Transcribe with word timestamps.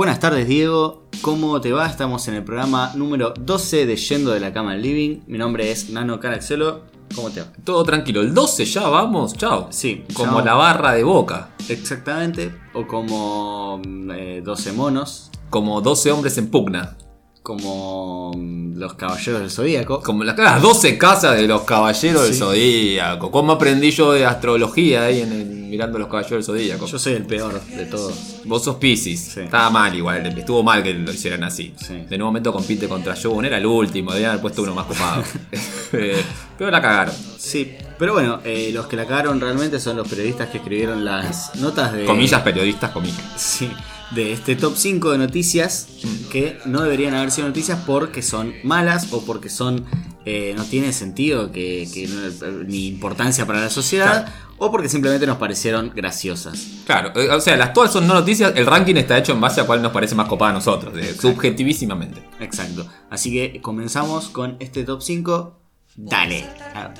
Buenas 0.00 0.18
tardes, 0.18 0.48
Diego. 0.48 1.02
¿Cómo 1.20 1.60
te 1.60 1.72
va? 1.72 1.86
Estamos 1.86 2.26
en 2.26 2.32
el 2.32 2.42
programa 2.42 2.90
número 2.94 3.34
12 3.38 3.84
de 3.84 3.96
Yendo 3.96 4.30
de 4.30 4.40
la 4.40 4.50
Cama 4.50 4.72
al 4.72 4.80
Living. 4.80 5.18
Mi 5.26 5.36
nombre 5.36 5.70
es 5.70 5.90
Nano 5.90 6.18
Caraxelo. 6.18 6.84
¿Cómo 7.14 7.28
te 7.28 7.42
va? 7.42 7.48
Todo 7.64 7.84
tranquilo. 7.84 8.22
El 8.22 8.32
12 8.32 8.64
ya 8.64 8.88
vamos, 8.88 9.34
chao. 9.34 9.66
Sí, 9.68 10.06
Como 10.14 10.40
la 10.40 10.54
barra 10.54 10.94
de 10.94 11.04
boca. 11.04 11.50
Exactamente. 11.68 12.50
O 12.72 12.86
como 12.86 13.82
mm, 13.86 14.10
eh, 14.12 14.42
12 14.42 14.72
monos. 14.72 15.30
Como 15.50 15.82
12 15.82 16.12
hombres 16.12 16.38
en 16.38 16.50
pugna. 16.50 16.96
Como 17.42 18.32
mm, 18.34 18.78
los 18.78 18.94
caballeros 18.94 19.42
del 19.42 19.50
zodíaco. 19.50 20.00
Como 20.00 20.24
las, 20.24 20.38
las 20.38 20.62
12 20.62 20.96
casas 20.96 21.36
de 21.36 21.46
los 21.46 21.60
caballeros 21.64 22.22
del 22.22 22.34
zodíaco. 22.34 23.30
¿Cómo 23.30 23.52
aprendí 23.52 23.90
yo 23.90 24.12
de 24.12 24.24
astrología 24.24 25.02
ahí 25.02 25.20
en 25.20 25.32
el- 25.32 25.59
mirando 25.70 25.98
los 25.98 26.08
caballeros 26.08 26.46
del 26.46 26.56
zodíaco? 26.56 26.86
Yo 26.86 26.98
soy 26.98 27.14
el 27.14 27.24
peor 27.24 27.60
de 27.64 27.86
todos. 27.86 28.14
Vos 28.44 28.64
sos 28.64 28.76
Pisces. 28.76 29.20
Sí. 29.20 29.40
Estaba 29.40 29.70
mal 29.70 29.94
igual. 29.94 30.26
Estuvo 30.26 30.62
mal 30.62 30.82
que 30.82 30.92
lo 30.92 31.12
hicieran 31.12 31.44
así. 31.44 31.72
Sí. 31.78 31.94
De 32.08 32.18
nuevo 32.18 32.26
momento 32.32 32.52
compite 32.52 32.88
contra 32.88 33.14
Jun. 33.16 33.44
Era 33.44 33.58
el 33.58 33.66
último. 33.66 34.12
Debían 34.12 34.30
haber 34.32 34.42
puesto 34.42 34.62
uno 34.62 34.74
más 34.74 34.86
copado. 34.86 35.22
Pero 35.90 36.70
la 36.70 36.82
cagaron. 36.82 37.14
Sí, 37.38 37.72
pero 37.98 38.12
bueno, 38.12 38.40
eh, 38.44 38.70
los 38.72 38.86
que 38.86 38.96
la 38.96 39.06
cagaron 39.06 39.40
realmente 39.40 39.80
son 39.80 39.96
los 39.96 40.06
periodistas 40.08 40.50
que 40.50 40.58
escribieron 40.58 41.04
las 41.04 41.54
notas 41.56 41.92
de. 41.92 42.04
Comillas 42.04 42.42
periodistas, 42.42 42.90
comillas. 42.90 43.18
Sí, 43.36 43.70
de 44.10 44.32
este 44.32 44.56
top 44.56 44.74
5 44.76 45.12
de 45.12 45.18
noticias 45.18 45.88
que 46.30 46.58
no 46.66 46.82
deberían 46.82 47.14
haber 47.14 47.30
sido 47.30 47.48
noticias 47.48 47.78
porque 47.86 48.20
son 48.22 48.52
malas 48.62 49.12
o 49.12 49.24
porque 49.24 49.48
son 49.48 49.84
eh, 50.26 50.52
no 50.56 50.64
tiene 50.64 50.92
sentido 50.92 51.50
que, 51.50 51.88
que 51.92 52.08
no- 52.08 52.64
ni 52.64 52.88
importancia 52.88 53.46
para 53.46 53.60
la 53.62 53.70
sociedad 53.70 54.28
o 54.60 54.70
porque 54.70 54.88
simplemente 54.90 55.26
nos 55.26 55.38
parecieron 55.38 55.90
graciosas. 55.94 56.82
Claro, 56.84 57.18
eh, 57.18 57.30
o 57.30 57.40
sea, 57.40 57.56
las 57.56 57.72
todas 57.72 57.92
son 57.92 58.06
no 58.06 58.12
noticias. 58.14 58.52
El 58.54 58.66
ranking 58.66 58.94
está 58.96 59.16
hecho 59.16 59.32
en 59.32 59.40
base 59.40 59.60
a 59.60 59.64
cuál 59.64 59.80
nos 59.80 59.90
parece 59.90 60.14
más 60.14 60.28
copada 60.28 60.50
a 60.50 60.54
nosotros. 60.54 60.94
eh, 60.96 61.14
subjetivísimamente. 61.18 62.22
Exacto. 62.38 62.86
Así 63.08 63.32
que 63.32 63.60
comenzamos 63.62 64.28
con 64.28 64.56
este 64.60 64.84
top 64.84 65.00
5. 65.00 65.56
Dale. 65.96 66.46
Ah. 66.74 66.92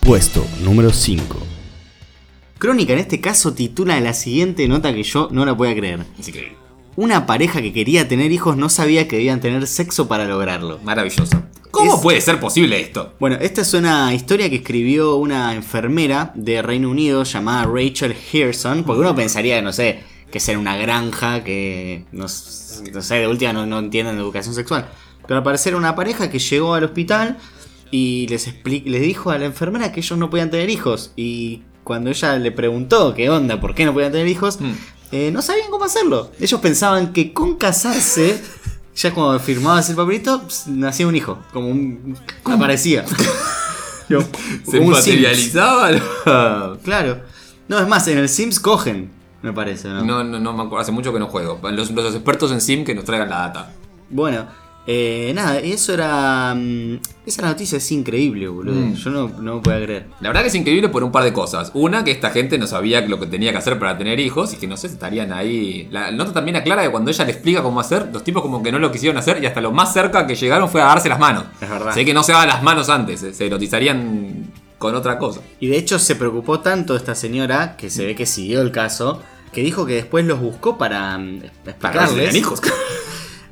Puesto 0.00 0.46
número 0.62 0.92
5. 0.92 1.36
Crónica 2.58 2.92
en 2.92 3.00
este 3.00 3.20
caso 3.20 3.52
titula 3.52 4.00
la 4.00 4.14
siguiente 4.14 4.68
nota 4.68 4.94
que 4.94 5.02
yo 5.02 5.28
no 5.32 5.44
la 5.44 5.56
podía 5.56 5.74
creer. 5.74 6.06
Es 6.16 6.28
increíble. 6.28 6.56
Una 6.94 7.26
pareja 7.26 7.60
que 7.60 7.72
quería 7.72 8.06
tener 8.06 8.30
hijos 8.30 8.56
no 8.56 8.68
sabía 8.68 9.08
que 9.08 9.16
debían 9.16 9.40
tener 9.40 9.66
sexo 9.66 10.06
para 10.06 10.26
lograrlo. 10.26 10.78
Maravilloso. 10.84 11.42
¿Cómo 11.72 11.94
Es- 11.96 12.00
puede 12.00 12.20
ser 12.20 12.38
posible 12.38 12.80
esto? 12.80 13.14
Bueno, 13.18 13.36
esta 13.40 13.62
es 13.62 13.74
una 13.74 14.14
historia 14.14 14.48
que 14.48 14.56
escribió 14.56 15.16
una 15.16 15.54
enfermera 15.54 16.30
de 16.36 16.62
Reino 16.62 16.88
Unido 16.90 17.24
llamada 17.24 17.64
Rachel 17.64 18.14
Hearson, 18.14 18.84
porque 18.84 19.00
uno 19.00 19.14
pensaría, 19.16 19.60
no 19.62 19.72
sé, 19.72 20.00
que 20.30 20.38
es 20.38 20.48
en 20.48 20.58
una 20.58 20.76
granja, 20.76 21.42
que 21.42 22.04
no, 22.12 22.28
sé, 22.28 23.14
de 23.16 23.26
última 23.26 23.52
no, 23.52 23.66
no 23.66 23.78
entienden 23.80 24.14
de 24.16 24.22
educación 24.22 24.54
sexual. 24.54 24.86
Pero 25.26 25.38
al 25.38 25.42
parecer 25.44 25.74
una 25.74 25.94
pareja 25.96 26.30
que 26.30 26.38
llegó 26.38 26.74
al 26.74 26.84
hospital 26.84 27.38
y 27.90 28.26
les, 28.28 28.48
expli- 28.48 28.84
les 28.84 29.00
dijo 29.02 29.30
a 29.30 29.38
la 29.38 29.46
enfermera 29.46 29.92
que 29.92 30.00
ellos 30.00 30.18
no 30.18 30.30
podían 30.30 30.50
tener 30.50 30.68
hijos. 30.70 31.12
Y 31.16 31.62
cuando 31.84 32.10
ella 32.10 32.36
le 32.38 32.52
preguntó 32.52 33.14
qué 33.14 33.28
onda, 33.30 33.60
por 33.60 33.74
qué 33.74 33.84
no 33.84 33.92
podían 33.92 34.12
tener 34.12 34.28
hijos, 34.28 34.60
Mm. 34.60 34.72
eh, 35.12 35.30
no 35.32 35.42
sabían 35.42 35.70
cómo 35.70 35.84
hacerlo. 35.84 36.30
Ellos 36.40 36.60
pensaban 36.60 37.12
que 37.12 37.32
con 37.32 37.56
casarse, 37.56 38.42
ya 38.94 39.14
cuando 39.14 39.38
firmabas 39.40 39.88
el 39.90 39.96
papelito, 39.96 40.42
nacía 40.66 41.06
un 41.06 41.16
hijo, 41.16 41.38
como 41.52 41.68
un... 41.68 42.16
aparecía. 42.44 43.04
Yo, 44.08 44.20
¿Se 44.20 44.78
como 44.78 44.88
un 44.88 44.90
materializaba? 44.90 45.90
Claro. 46.84 47.20
No, 47.68 47.78
es 47.78 47.88
más, 47.88 48.06
en 48.08 48.18
el 48.18 48.28
Sims 48.28 48.60
cogen, 48.60 49.10
me 49.40 49.52
parece. 49.52 49.88
¿no? 49.88 50.04
No, 50.04 50.24
no, 50.24 50.38
no 50.38 50.52
me 50.52 50.62
acuerdo. 50.64 50.82
Hace 50.82 50.92
mucho 50.92 51.12
que 51.12 51.18
no 51.18 51.28
juego. 51.28 51.58
Los, 51.70 51.90
los 51.90 52.14
expertos 52.14 52.52
en 52.52 52.60
Sim 52.60 52.84
que 52.84 52.94
nos 52.94 53.04
traigan 53.04 53.30
la 53.30 53.38
data. 53.38 53.72
Bueno, 54.10 54.46
eh, 54.86 55.32
nada, 55.34 55.58
eso 55.60 55.92
era... 55.94 56.54
mm, 56.56 56.98
Esa 57.24 57.42
noticia 57.42 57.78
es 57.78 57.92
increíble, 57.92 58.48
boludo. 58.48 58.74
Mm. 58.74 58.94
Yo 58.94 59.10
no, 59.10 59.28
no 59.28 59.62
podía 59.62 59.82
creer. 59.84 60.06
La 60.20 60.28
verdad 60.30 60.42
que 60.42 60.48
es 60.48 60.54
increíble 60.56 60.88
por 60.88 61.04
un 61.04 61.12
par 61.12 61.22
de 61.24 61.32
cosas. 61.32 61.70
Una, 61.74 62.02
que 62.04 62.10
esta 62.10 62.30
gente 62.30 62.58
no 62.58 62.66
sabía 62.66 63.00
lo 63.02 63.20
que 63.20 63.26
tenía 63.26 63.52
que 63.52 63.58
hacer 63.58 63.78
para 63.78 63.96
tener 63.96 64.18
hijos 64.18 64.52
y 64.54 64.56
que 64.56 64.66
no 64.66 64.76
sé 64.76 64.88
si 64.88 64.94
estarían 64.94 65.32
ahí. 65.32 65.88
La 65.92 66.10
nota 66.10 66.32
también 66.32 66.56
aclara 66.56 66.82
que 66.82 66.90
cuando 66.90 67.10
ella 67.10 67.24
le 67.24 67.30
explica 67.32 67.62
cómo 67.62 67.78
hacer, 67.80 68.08
los 68.12 68.24
tipos 68.24 68.42
como 68.42 68.62
que 68.62 68.72
no 68.72 68.78
lo 68.80 68.90
quisieron 68.90 69.16
hacer 69.18 69.42
y 69.42 69.46
hasta 69.46 69.60
lo 69.60 69.70
más 69.70 69.92
cerca 69.92 70.26
que 70.26 70.34
llegaron 70.34 70.68
fue 70.68 70.82
a 70.82 70.86
darse 70.86 71.08
las 71.08 71.18
manos. 71.20 71.44
Es 71.60 71.68
verdad. 71.70 71.88
Así 71.90 72.04
que 72.04 72.12
no 72.12 72.22
se 72.24 72.32
daban 72.32 72.48
las 72.48 72.62
manos 72.62 72.88
antes, 72.88 73.20
se- 73.20 73.32
se 73.34 73.46
erotizarían 73.46 74.50
con 74.78 74.96
otra 74.96 75.16
cosa. 75.16 75.40
Y 75.60 75.68
de 75.68 75.76
hecho 75.76 76.00
se 76.00 76.16
preocupó 76.16 76.58
tanto 76.58 76.96
esta 76.96 77.14
señora, 77.14 77.76
que 77.76 77.88
se 77.88 78.04
ve 78.04 78.16
que 78.16 78.26
siguió 78.26 78.60
el 78.62 78.72
caso, 78.72 79.22
que 79.52 79.60
dijo 79.62 79.86
que 79.86 79.94
después 79.94 80.24
los 80.26 80.40
buscó 80.40 80.76
para 80.76 81.16
mm, 81.18 81.38
Para 81.40 81.70
explicarles. 81.70 82.14
tenían 82.16 82.36
hijos. 82.36 82.60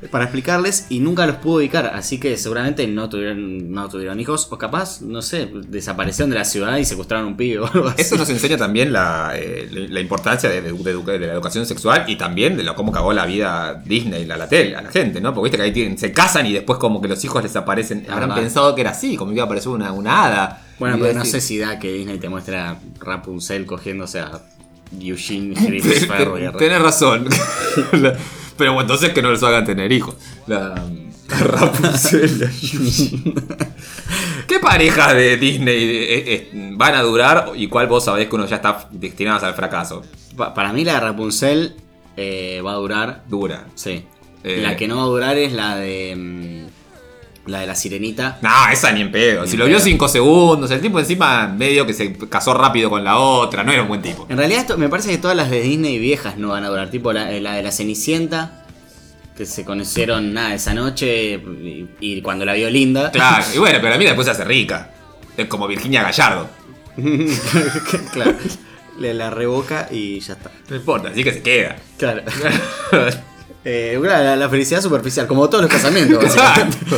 para 0.09 0.23
explicarles 0.25 0.87
y 0.89 0.99
nunca 0.99 1.27
los 1.27 1.35
pudo 1.35 1.57
ubicar, 1.57 1.91
así 1.93 2.19
que 2.19 2.35
seguramente 2.37 2.87
no 2.87 3.07
tuvieron, 3.09 3.71
no 3.71 3.87
tuvieron 3.87 4.19
hijos, 4.19 4.47
o 4.49 4.57
capaz, 4.57 5.01
no 5.01 5.21
sé, 5.21 5.49
desaparecieron 5.67 6.29
de 6.31 6.37
la 6.37 6.45
ciudad 6.45 6.77
y 6.77 6.85
secuestraron 6.85 7.27
un 7.27 7.37
pibe 7.37 7.59
o 7.59 7.67
algo 7.67 7.87
así. 7.89 8.01
Eso 8.01 8.17
nos 8.17 8.29
enseña 8.29 8.57
también 8.57 8.91
la, 8.91 9.33
eh, 9.35 9.67
la 9.89 9.99
importancia 9.99 10.49
de, 10.49 10.61
de- 10.61 10.71
de 10.73 10.91
educa- 10.91 11.11
de 11.11 11.19
la 11.27 11.33
educación 11.33 11.65
sexual 11.65 12.05
y 12.07 12.15
también 12.15 12.57
de 12.57 12.63
lo, 12.63 12.73
cómo 12.73 12.91
cagó 12.91 13.13
la 13.13 13.25
vida 13.27 13.81
Disney 13.85 14.29
a 14.31 14.37
la 14.37 14.49
tele, 14.49 14.75
a 14.75 14.81
la 14.81 14.89
gente, 14.89 15.21
¿no? 15.21 15.33
Porque 15.33 15.49
viste 15.49 15.57
que 15.57 15.63
ahí 15.63 15.71
tienen- 15.71 15.97
se 15.97 16.11
casan 16.11 16.45
y 16.47 16.53
después 16.53 16.79
como 16.79 16.99
que 17.01 17.07
los 17.07 17.23
hijos 17.23 17.43
les 17.43 17.55
aparecen. 17.55 18.05
Habrán 18.09 18.29
verdad. 18.29 18.41
pensado 18.43 18.73
que 18.75 18.81
era 18.81 18.91
así, 18.91 19.15
como 19.17 19.29
que 19.31 19.35
iba 19.35 19.43
a 19.43 19.45
aparecer 19.45 19.69
una, 19.69 19.91
una 19.91 20.25
hada. 20.25 20.61
Bueno, 20.79 20.97
pero 20.99 21.13
no 21.19 21.25
sé 21.25 21.41
si 21.41 21.59
da 21.59 21.77
que 21.77 21.91
Disney 21.93 22.17
te 22.17 22.27
muestra 22.27 22.79
Rapunzel 22.99 23.67
cogiéndose 23.67 24.19
a 24.19 24.41
Eugene 24.99 25.55
Ferro. 26.07 26.37
Tenés 26.57 26.81
razón. 26.81 27.27
Pero 28.61 28.73
bueno, 28.73 28.81
entonces 28.91 29.09
que 29.11 29.23
no 29.23 29.31
les 29.31 29.41
hagan 29.41 29.65
tener 29.65 29.91
hijos. 29.91 30.13
La, 30.45 30.75
la 31.29 31.37
Rapunzel. 31.39 32.47
¿Qué 34.47 34.59
parejas 34.59 35.15
de 35.15 35.37
Disney 35.37 35.83
eh, 35.83 36.23
eh, 36.33 36.49
van 36.75 36.93
a 36.93 37.01
durar 37.01 37.53
y 37.55 37.65
cuál 37.67 37.87
vos 37.87 38.05
sabés 38.05 38.27
que 38.27 38.35
uno 38.35 38.45
ya 38.45 38.57
está 38.57 38.87
destinado 38.91 39.43
al 39.47 39.55
fracaso? 39.55 40.03
Pa- 40.37 40.53
para 40.53 40.71
mí 40.73 40.83
la 40.85 40.93
de 40.93 40.99
Rapunzel 40.99 41.75
eh, 42.17 42.61
va 42.63 42.73
a 42.73 42.75
durar, 42.75 43.23
Dura. 43.27 43.65
sí. 43.73 44.05
Eh. 44.43 44.59
La 44.61 44.75
que 44.75 44.87
no 44.87 44.97
va 44.97 45.03
a 45.03 45.05
durar 45.05 45.37
es 45.37 45.53
la 45.53 45.75
de... 45.77 46.65
la 47.47 47.59
de 47.61 47.67
la 47.67 47.75
sirenita. 47.75 48.37
No, 48.41 48.49
esa 48.71 48.91
ni 48.91 49.01
en 49.01 49.11
pedo. 49.11 49.41
Ni 49.41 49.47
si 49.47 49.53
en 49.53 49.59
lo 49.59 49.65
vio 49.65 49.77
pedo. 49.77 49.85
5 49.85 50.07
segundos, 50.07 50.71
el 50.71 50.79
tipo 50.81 50.99
encima 50.99 51.47
medio 51.47 51.85
que 51.85 51.93
se 51.93 52.15
casó 52.29 52.53
rápido 52.53 52.89
con 52.89 53.03
la 53.03 53.17
otra, 53.17 53.63
no 53.63 53.71
era 53.71 53.81
un 53.81 53.87
buen 53.87 54.01
tipo. 54.01 54.25
En 54.29 54.37
realidad 54.37 54.61
esto- 54.61 54.77
me 54.77 54.89
parece 54.89 55.09
que 55.09 55.17
todas 55.17 55.35
las 55.35 55.49
de 55.49 55.61
Disney 55.61 55.97
viejas 55.99 56.37
no 56.37 56.49
van 56.49 56.63
a 56.63 56.69
durar, 56.69 56.89
tipo 56.89 57.11
la, 57.13 57.31
la 57.31 57.53
de 57.55 57.63
la 57.63 57.71
Cenicienta, 57.71 58.65
que 59.35 59.45
se 59.45 59.65
conocieron 59.65 60.33
nada 60.33 60.53
esa 60.53 60.73
noche 60.73 61.33
y, 61.35 61.87
y 61.99 62.21
cuando 62.21 62.45
la 62.45 62.53
vio 62.53 62.69
linda. 62.69 63.09
Claro, 63.11 63.43
y 63.55 63.57
bueno, 63.57 63.79
pero 63.81 63.95
a 63.95 63.97
mí 63.97 64.05
después 64.05 64.25
se 64.25 64.31
hace 64.31 64.43
rica. 64.45 64.91
Es 65.35 65.47
como 65.47 65.67
Virginia 65.67 66.03
Gallardo. 66.03 66.49
claro. 68.13 68.35
Le 68.99 69.13
la 69.13 69.29
revoca 69.31 69.87
y 69.89 70.19
ya 70.19 70.33
está. 70.33 70.51
No 70.69 70.75
importa, 70.75 71.09
así 71.09 71.23
que 71.23 71.33
se 71.33 71.41
queda. 71.41 71.77
Claro. 71.97 72.21
Eh, 73.63 73.99
la, 74.01 74.35
la 74.35 74.49
felicidad 74.49 74.81
superficial, 74.81 75.27
como 75.27 75.47
todos 75.47 75.63
los 75.63 75.71
casamientos. 75.71 76.23
Exacto. 76.23 76.97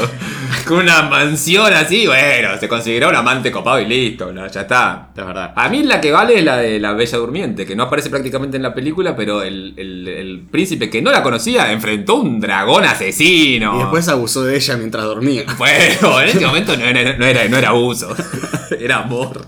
Con 0.65 0.77
una 0.77 1.01
mansión 1.03 1.73
así, 1.73 2.07
bueno, 2.07 2.57
se 2.57 2.69
conseguirá 2.69 3.09
un 3.09 3.15
amante 3.15 3.51
copado 3.51 3.81
y 3.81 3.85
listo, 3.85 4.31
¿no? 4.31 4.47
ya 4.47 4.61
está. 4.61 5.09
Es 5.15 5.25
verdad. 5.25 5.51
A 5.57 5.67
mí 5.67 5.83
la 5.83 5.99
que 5.99 6.11
vale 6.13 6.37
es 6.39 6.43
la 6.45 6.55
de 6.57 6.79
la 6.79 6.93
Bella 6.93 7.17
Durmiente, 7.17 7.65
que 7.65 7.75
no 7.75 7.83
aparece 7.83 8.09
prácticamente 8.09 8.55
en 8.55 8.63
la 8.63 8.73
película, 8.73 9.13
pero 9.13 9.41
el, 9.41 9.73
el- 9.75 10.07
el 10.07 10.39
príncipe 10.49 10.89
que 10.89 11.01
no 11.01 11.11
la 11.11 11.21
conocía 11.21 11.69
enfrentó 11.73 12.15
un 12.15 12.39
dragón 12.39 12.85
asesino. 12.85 13.75
Y 13.75 13.79
después 13.79 14.07
abusó 14.07 14.43
de 14.45 14.55
ella 14.55 14.77
mientras 14.77 15.03
dormía. 15.03 15.43
Bueno, 15.57 16.21
en 16.21 16.29
este 16.29 16.45
momento 16.45 16.77
no 16.77 16.85
era, 16.85 17.17
no 17.17 17.25
era, 17.25 17.45
no 17.49 17.57
era 17.57 17.69
abuso, 17.69 18.15
era 18.79 18.97
amor. 18.99 19.45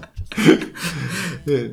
Eh, 1.48 1.72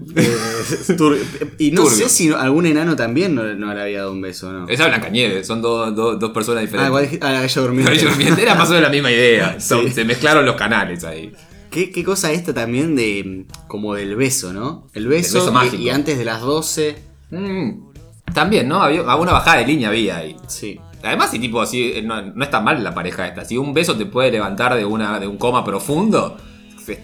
y 1.58 1.70
no 1.70 1.82
Turbio. 1.84 1.96
sé 1.96 2.08
si 2.08 2.30
algún 2.32 2.66
enano 2.66 2.96
también 2.96 3.34
no, 3.34 3.42
no 3.54 3.72
le 3.74 3.82
había 3.82 3.98
dado 4.00 4.12
un 4.12 4.20
beso, 4.20 4.52
¿no? 4.52 4.68
Esa 4.68 4.84
es 4.84 4.88
Blancanieves, 4.88 5.46
son 5.46 5.62
dos, 5.62 5.94
dos, 5.94 6.18
dos 6.18 6.30
personas 6.32 6.58
Ah, 6.58 6.62
diferentes. 6.62 6.88
igual 6.88 7.04
dije- 7.04 7.18
ah, 7.22 7.44
ella 7.44 7.62
durmió. 7.62 7.84
La 7.84 7.90
Bella 7.90 8.08
Durmiente 8.08 8.42
era 8.42 8.54
más 8.54 8.68
o 8.68 8.72
menos 8.72 8.82
la 8.84 8.90
misma 8.90 9.10
idea. 9.10 9.60
Son- 9.60 9.86
Sí. 9.86 9.92
Se 9.92 10.04
mezclaron 10.04 10.44
los 10.44 10.56
canales 10.56 11.04
ahí. 11.04 11.32
¿Qué, 11.70 11.90
qué 11.90 12.04
cosa 12.04 12.30
esta 12.32 12.52
también 12.52 12.94
de 12.96 13.46
como 13.66 13.94
del 13.94 14.14
beso, 14.16 14.52
¿no? 14.52 14.88
El 14.92 15.08
beso, 15.08 15.38
beso 15.38 15.50
y- 15.50 15.54
mágico. 15.54 15.76
y, 15.82 15.88
antes 15.90 16.18
de 16.18 16.24
las 16.24 16.40
12. 16.42 16.96
Mm, 17.30 17.92
También, 18.34 18.68
¿no? 18.68 18.82
Había 18.82 19.02
una 19.02 19.32
bajada 19.32 19.58
de 19.58 19.66
línea 19.66 19.88
había 19.88 20.18
ahí. 20.18 20.36
Sí. 20.48 20.78
Además, 21.02 21.30
si 21.30 21.38
tipo 21.38 21.60
así, 21.60 21.94
no, 22.04 22.22
no 22.22 22.44
está 22.44 22.60
mal 22.60 22.82
la 22.84 22.94
pareja 22.94 23.26
esta. 23.26 23.44
Si 23.44 23.56
un 23.58 23.74
beso 23.74 23.96
te 23.96 24.06
puede 24.06 24.30
levantar 24.30 24.74
de, 24.76 24.84
una, 24.84 25.18
de 25.18 25.26
un 25.26 25.36
coma 25.38 25.64
profundo, 25.64 26.36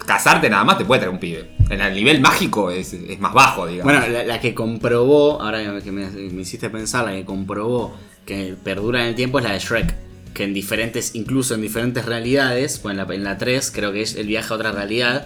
casarte 0.05 0.49
nada 0.49 0.63
más 0.63 0.77
te 0.77 0.85
puede 0.85 0.99
traer 1.01 1.13
un 1.13 1.19
pibe. 1.19 1.49
En 1.69 1.81
el 1.81 1.93
nivel 1.93 2.21
mágico 2.21 2.71
es, 2.71 2.93
es 2.93 3.19
más 3.19 3.33
bajo, 3.33 3.67
digamos. 3.67 3.91
Bueno, 3.93 4.07
la, 4.11 4.23
la 4.23 4.39
que 4.39 4.53
comprobó, 4.55 5.41
ahora 5.41 5.81
que 5.81 5.91
me, 5.91 6.07
me 6.09 6.41
hiciste 6.41 6.69
pensar, 6.69 7.05
la 7.05 7.11
que 7.11 7.25
comprobó 7.25 7.95
que 8.25 8.55
perdura 8.63 9.01
en 9.01 9.07
el 9.09 9.15
tiempo 9.15 9.39
es 9.39 9.45
la 9.45 9.51
de 9.53 9.59
Shrek. 9.59 9.95
Que 10.33 10.43
en 10.43 10.53
diferentes, 10.53 11.15
incluso 11.15 11.55
en 11.55 11.61
diferentes 11.61 12.05
realidades, 12.05 12.81
bueno, 12.83 13.01
en 13.03 13.07
la, 13.09 13.15
en 13.15 13.23
la 13.23 13.37
3 13.37 13.71
creo 13.71 13.91
que 13.91 14.01
es 14.01 14.15
el 14.15 14.27
viaje 14.27 14.53
a 14.53 14.55
otra 14.55 14.71
realidad, 14.71 15.25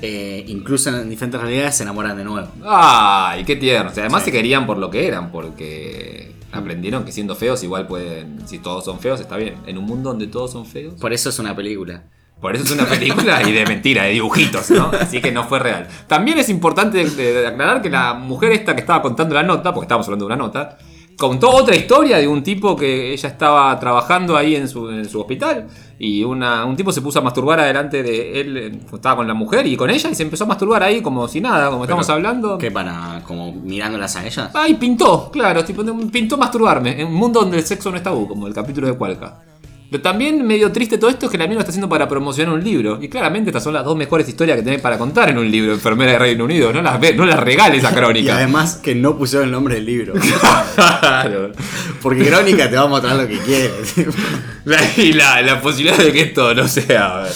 eh, 0.00 0.44
incluso 0.48 0.90
en 0.90 1.08
diferentes 1.10 1.40
realidades 1.40 1.76
se 1.76 1.82
enamoran 1.82 2.16
de 2.16 2.24
nuevo. 2.24 2.48
Ay, 2.64 3.44
qué 3.44 3.56
tierno. 3.56 3.90
O 3.90 3.94
sea, 3.94 4.04
además 4.04 4.22
Sí. 4.22 4.30
se 4.30 4.32
querían 4.36 4.66
por 4.66 4.78
lo 4.78 4.90
que 4.90 5.06
eran, 5.06 5.30
porque 5.32 6.32
aprendieron 6.52 7.04
que 7.04 7.12
siendo 7.12 7.34
feos 7.36 7.62
igual 7.64 7.86
pueden. 7.88 8.46
Si 8.46 8.58
todos 8.58 8.84
son 8.84 9.00
feos, 9.00 9.20
está 9.20 9.36
bien. 9.36 9.56
En 9.66 9.76
un 9.76 9.84
mundo 9.84 10.10
donde 10.10 10.26
todos 10.28 10.52
son 10.52 10.66
feos. 10.66 10.94
Por 11.00 11.12
eso 11.12 11.28
es 11.28 11.38
una 11.40 11.54
película. 11.54 12.04
Por 12.40 12.54
eso 12.54 12.64
es 12.64 12.72
una 12.72 12.84
película 12.84 13.42
y 13.48 13.52
de 13.52 13.64
mentira, 13.64 14.02
de 14.04 14.10
dibujitos, 14.10 14.70
¿no? 14.70 14.90
Así 15.00 15.20
que 15.22 15.32
no 15.32 15.44
fue 15.44 15.58
real. 15.60 15.86
También 16.06 16.38
es 16.38 16.48
importante 16.50 17.02
de- 17.04 17.32
de 17.32 17.46
aclarar 17.46 17.80
que 17.80 17.88
la 17.88 18.12
mujer 18.14 18.52
esta 18.52 18.74
que 18.74 18.80
estaba 18.80 19.00
contando 19.00 19.34
la 19.34 19.42
nota, 19.42 19.72
porque 19.72 19.84
estábamos 19.86 20.06
hablando 20.08 20.26
de 20.26 20.34
una 20.34 20.36
nota, 20.44 20.76
contó 21.16 21.48
otra 21.50 21.74
historia 21.76 22.18
de 22.18 22.26
un 22.28 22.42
tipo 22.42 22.74
que 22.76 23.12
ella 23.12 23.28
estaba 23.28 23.78
trabajando 23.78 24.36
ahí 24.36 24.56
en 24.56 24.68
su, 24.68 24.90
en 24.90 25.08
su 25.08 25.20
hospital 25.20 25.68
y 25.98 26.22
una- 26.24 26.64
un 26.66 26.74
tipo 26.76 26.90
se 26.92 27.00
puso 27.00 27.20
a 27.20 27.22
masturbar 27.22 27.60
adelante 27.60 28.02
de 28.02 28.40
él, 28.40 28.80
estaba 28.92 29.16
con 29.16 29.28
la 29.28 29.32
mujer 29.34 29.64
y 29.66 29.76
con 29.76 29.88
ella 29.88 30.10
y 30.10 30.14
se 30.14 30.24
empezó 30.24 30.44
a 30.44 30.48
masturbar 30.48 30.82
ahí 30.82 31.00
como 31.00 31.26
si 31.28 31.40
nada, 31.40 31.70
como 31.70 31.84
estamos 31.84 32.10
hablando. 32.10 32.58
¿Qué 32.58 32.70
para 32.70 33.22
como 33.26 33.52
mirándolas 33.52 34.16
a 34.16 34.26
ellas? 34.26 34.50
Ay, 34.52 34.74
pintó, 34.74 35.30
claro, 35.30 35.64
tipo, 35.64 35.82
pintó 36.12 36.36
masturbarme 36.36 37.00
en 37.00 37.06
un 37.06 37.14
mundo 37.14 37.40
donde 37.40 37.56
el 37.58 37.64
sexo 37.64 37.90
no 37.90 37.96
es 37.96 38.02
tabú, 38.02 38.26
como 38.28 38.48
el 38.48 38.52
capítulo 38.52 38.88
de 38.88 38.94
Cualca. 38.94 39.40
Pero 39.94 40.02
también 40.02 40.44
medio 40.44 40.72
triste 40.72 40.98
todo 40.98 41.08
esto 41.08 41.26
es 41.26 41.30
que 41.30 41.38
la 41.38 41.44
mina 41.44 41.54
lo 41.54 41.60
está 41.60 41.70
haciendo 41.70 41.88
para 41.88 42.08
promocionar 42.08 42.52
un 42.52 42.64
libro. 42.64 42.98
Y 43.00 43.08
claramente 43.08 43.50
estas 43.50 43.62
son 43.62 43.74
las 43.74 43.84
dos 43.84 43.96
mejores 43.96 44.28
historias 44.28 44.56
que 44.58 44.64
tenés 44.64 44.80
para 44.80 44.98
contar 44.98 45.30
en 45.30 45.38
un 45.38 45.48
libro, 45.48 45.72
Enfermera 45.72 46.10
de 46.10 46.18
Reino 46.18 46.44
Unido. 46.46 46.72
No 46.72 46.82
las, 46.82 46.98
ve- 46.98 47.14
no 47.14 47.24
las 47.24 47.38
regales 47.38 47.84
a 47.84 47.92
Y 47.92 47.94
Crónica. 47.94 48.34
además 48.38 48.80
que 48.82 48.96
no 48.96 49.16
pusieron 49.16 49.46
el 49.46 49.52
nombre 49.52 49.76
del 49.76 49.86
libro. 49.86 50.14
Claro. 50.74 51.52
Porque 52.02 52.24
Crónica 52.26 52.68
te 52.68 52.74
va 52.76 52.82
a 52.82 52.86
mostrar 52.88 53.14
lo 53.14 53.28
que 53.28 53.38
quieres. 53.38 53.94
Y 54.96 55.12
la, 55.12 55.40
la 55.42 55.60
posibilidad 55.60 55.96
de 55.98 56.10
que 56.12 56.22
esto 56.22 56.52
no 56.54 56.66
sea 56.66 57.18
a 57.18 57.22
ver, 57.24 57.32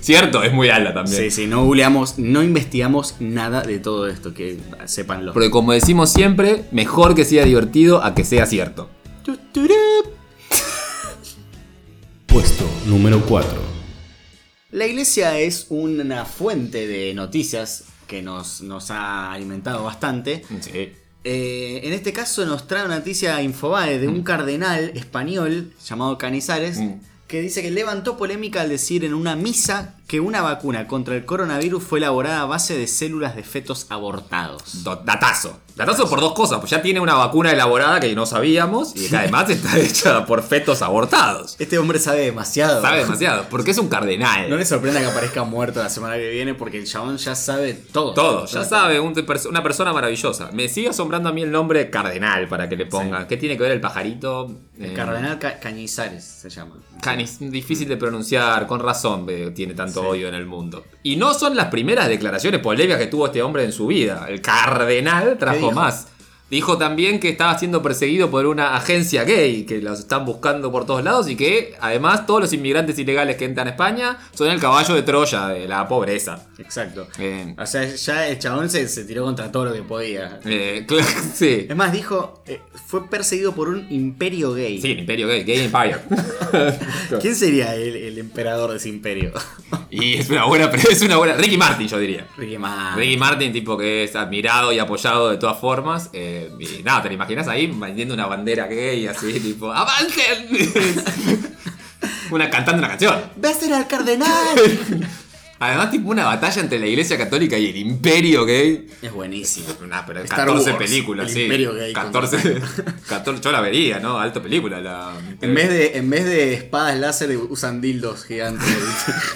cierto 0.00 0.42
es 0.44 0.52
muy 0.52 0.70
alta 0.70 0.94
también. 0.94 1.24
Sí, 1.24 1.30
sí, 1.30 1.46
no 1.46 1.64
googleamos, 1.64 2.18
no 2.18 2.42
investigamos 2.42 3.16
nada 3.20 3.60
de 3.62 3.80
todo 3.80 4.06
esto, 4.06 4.32
que 4.32 4.56
sépanlo. 4.86 5.34
Porque 5.34 5.50
como 5.50 5.72
decimos 5.72 6.10
siempre, 6.10 6.64
mejor 6.70 7.14
que 7.14 7.24
sea 7.26 7.44
divertido 7.44 8.02
a 8.02 8.14
que 8.14 8.24
sea 8.24 8.46
cierto. 8.46 8.88
Puesto 12.38 12.70
número 12.86 13.26
4. 13.26 13.60
La 14.70 14.86
iglesia 14.86 15.40
es 15.40 15.66
una 15.70 16.24
fuente 16.24 16.86
de 16.86 17.12
noticias 17.12 17.86
que 18.06 18.22
nos, 18.22 18.60
nos 18.60 18.92
ha 18.92 19.32
alimentado 19.32 19.82
bastante. 19.82 20.44
Sí. 20.60 20.92
Eh, 21.24 21.80
en 21.82 21.92
este 21.92 22.12
caso 22.12 22.46
nos 22.46 22.68
trae 22.68 22.84
una 22.84 22.98
noticia 22.98 23.42
Infobae 23.42 23.98
de 23.98 24.06
un 24.06 24.22
cardenal 24.22 24.92
español 24.94 25.72
llamado 25.84 26.16
Canizares 26.16 26.78
Mm. 26.78 27.00
que 27.26 27.40
dice 27.40 27.60
que 27.60 27.72
levantó 27.72 28.16
polémica 28.16 28.60
al 28.60 28.68
decir 28.68 29.04
en 29.04 29.14
una 29.14 29.34
misa 29.34 29.97
que 30.08 30.18
una 30.20 30.40
vacuna 30.42 30.88
contra 30.88 31.14
el 31.14 31.24
coronavirus 31.24 31.84
fue 31.84 31.98
elaborada 32.00 32.40
a 32.40 32.44
base 32.46 32.76
de 32.76 32.86
células 32.88 33.36
de 33.36 33.44
fetos 33.44 33.86
abortados. 33.90 34.82
Do- 34.82 34.96
Datazo. 34.96 35.60
Datazo 35.76 36.08
por 36.10 36.20
dos 36.20 36.32
cosas. 36.32 36.58
Pues 36.58 36.70
ya 36.72 36.82
tiene 36.82 36.98
una 36.98 37.14
vacuna 37.14 37.52
elaborada 37.52 38.00
que 38.00 38.12
no 38.16 38.26
sabíamos 38.26 38.96
y 38.96 39.08
que 39.08 39.16
además 39.16 39.48
está 39.48 39.78
hecha 39.78 40.26
por 40.26 40.42
fetos 40.42 40.82
abortados. 40.82 41.54
Este 41.60 41.78
hombre 41.78 42.00
sabe 42.00 42.22
demasiado. 42.22 42.82
Sabe 42.82 43.00
demasiado. 43.00 43.44
Porque 43.48 43.70
es 43.70 43.78
un 43.78 43.88
cardenal. 43.88 44.50
No 44.50 44.56
le 44.56 44.64
sorprenda 44.64 44.98
que 44.98 45.06
aparezca 45.06 45.44
muerto 45.44 45.80
la 45.80 45.88
semana 45.90 46.16
que 46.16 46.30
viene 46.30 46.54
porque 46.54 46.78
el 46.78 46.86
chabón 46.86 47.16
ya 47.18 47.34
sabe 47.36 47.74
todo. 47.74 48.14
Todo, 48.14 48.46
ya 48.46 48.64
sabe, 48.64 48.98
un- 48.98 49.14
una 49.50 49.62
persona 49.62 49.92
maravillosa. 49.92 50.50
Me 50.52 50.68
sigue 50.68 50.88
asombrando 50.88 51.28
a 51.28 51.32
mí 51.32 51.42
el 51.42 51.52
nombre 51.52 51.90
cardenal 51.90 52.48
para 52.48 52.68
que 52.68 52.76
le 52.76 52.86
pongan. 52.86 53.28
¿Qué 53.28 53.36
tiene 53.36 53.56
que 53.56 53.62
ver 53.62 53.72
el 53.72 53.80
pajarito? 53.80 54.50
El 54.78 54.86
Eh, 54.92 54.94
cardenal 54.94 55.38
Ca- 55.38 55.60
Cañizares 55.60 56.24
se 56.24 56.48
llama. 56.50 56.76
Canis, 57.00 57.38
difícil 57.38 57.86
de 57.86 57.96
pronunciar, 57.96 58.66
con 58.66 58.80
razón 58.80 59.26
tiene 59.54 59.74
tanto 59.74 59.97
odio 60.02 60.28
en 60.28 60.34
el 60.34 60.46
mundo. 60.46 60.84
Y 61.02 61.16
no 61.16 61.34
son 61.34 61.56
las 61.56 61.66
primeras 61.66 62.08
declaraciones 62.08 62.60
polémicas 62.60 62.98
que 62.98 63.06
tuvo 63.06 63.26
este 63.26 63.42
hombre 63.42 63.64
en 63.64 63.72
su 63.72 63.86
vida. 63.86 64.26
El 64.28 64.40
cardenal 64.40 65.36
trajo 65.38 65.72
más. 65.72 66.08
Dijo 66.50 66.78
también 66.78 67.20
que 67.20 67.28
estaba 67.28 67.58
siendo 67.58 67.82
perseguido 67.82 68.30
por 68.30 68.46
una 68.46 68.74
agencia 68.74 69.24
gay, 69.24 69.64
que 69.64 69.82
los 69.82 69.98
están 69.98 70.24
buscando 70.24 70.72
por 70.72 70.86
todos 70.86 71.04
lados 71.04 71.28
y 71.28 71.36
que 71.36 71.74
además 71.80 72.26
todos 72.26 72.40
los 72.40 72.52
inmigrantes 72.54 72.98
ilegales 72.98 73.36
que 73.36 73.44
entran 73.44 73.66
a 73.66 73.70
España 73.70 74.18
son 74.32 74.48
el 74.50 74.58
caballo 74.58 74.94
de 74.94 75.02
Troya 75.02 75.48
de 75.48 75.68
la 75.68 75.86
pobreza. 75.86 76.46
Exacto. 76.58 77.06
Eh, 77.18 77.54
O 77.58 77.66
sea, 77.66 77.84
ya 77.84 78.28
el 78.28 78.38
chabón 78.38 78.70
se, 78.70 78.88
se 78.88 79.04
tiró 79.04 79.24
contra 79.24 79.52
todo 79.52 79.66
lo 79.66 79.72
que 79.74 79.82
podía. 79.82 80.40
eh, 80.46 80.86
cl- 80.88 81.04
sí. 81.34 81.66
Es 81.68 81.76
más, 81.76 81.92
dijo, 81.92 82.42
eh, 82.46 82.60
fue 82.86 83.08
perseguido 83.10 83.54
por 83.54 83.68
un 83.68 83.86
imperio 83.90 84.54
gay. 84.54 84.80
Sí, 84.80 84.92
el 84.92 85.00
imperio 85.00 85.28
gay, 85.28 85.44
gay 85.44 85.60
empire. 85.66 85.96
¿Quién 87.20 87.36
sería 87.36 87.74
el, 87.74 87.94
el 87.96 88.18
emperador 88.18 88.70
de 88.70 88.76
ese 88.78 88.88
imperio? 88.88 89.32
y 89.90 90.14
es 90.14 90.30
una 90.30 90.44
buena, 90.46 90.66
es 90.90 91.02
una 91.02 91.16
buena. 91.18 91.34
Ricky 91.34 91.56
Martin, 91.58 91.88
yo 91.88 91.98
diría. 91.98 92.26
Ricky 92.36 92.56
Martin. 92.58 92.98
Ricky 92.98 93.16
Martin, 93.18 93.52
tipo 93.52 93.76
que 93.76 94.04
es 94.04 94.16
admirado 94.16 94.72
y 94.72 94.78
apoyado 94.78 95.28
de 95.30 95.36
todas 95.36 95.58
formas. 95.58 96.08
eh, 96.12 96.36
y 96.58 96.82
nada, 96.82 97.02
te 97.02 97.08
lo 97.08 97.14
imaginas 97.14 97.48
ahí 97.48 97.66
vendiendo 97.66 98.14
una 98.14 98.26
bandera 98.26 98.66
gay, 98.66 99.06
así, 99.06 99.40
tipo, 99.40 99.72
¡avancen! 99.72 100.48
una 102.30 102.50
cantando 102.50 102.80
una 102.80 102.88
canción. 102.88 103.20
¡Besten 103.36 103.72
al 103.72 103.86
cardenal! 103.86 104.58
Además, 105.60 105.90
tipo 105.90 106.10
una 106.10 106.24
batalla 106.24 106.62
entre 106.62 106.78
la 106.78 106.86
iglesia 106.86 107.18
católica 107.18 107.58
y 107.58 107.66
el 107.70 107.76
imperio 107.76 108.44
gay. 108.44 108.86
es 109.02 109.12
buenísimo. 109.12 109.66
Nah, 109.88 110.02
pero 110.06 110.20
Star 110.20 110.46
14 110.46 110.70
Wars, 110.70 110.84
películas, 110.84 111.28
el 111.28 111.34
sí. 111.34 111.42
imperio 111.42 111.74
gay 111.74 111.92
14, 111.92 112.60
14, 113.08 113.42
yo 113.42 113.50
la 113.50 113.60
vería, 113.60 113.98
¿no? 113.98 114.20
Alto 114.20 114.40
película. 114.40 114.80
La, 114.80 115.14
En 115.40 115.54
vez, 115.54 115.68
de, 115.68 115.98
en 115.98 116.08
vez 116.10 116.26
de 116.26 116.54
espadas 116.54 116.96
láser 116.96 117.36
usan 117.36 117.80
dildos 117.80 118.24
gigantes. 118.24 118.68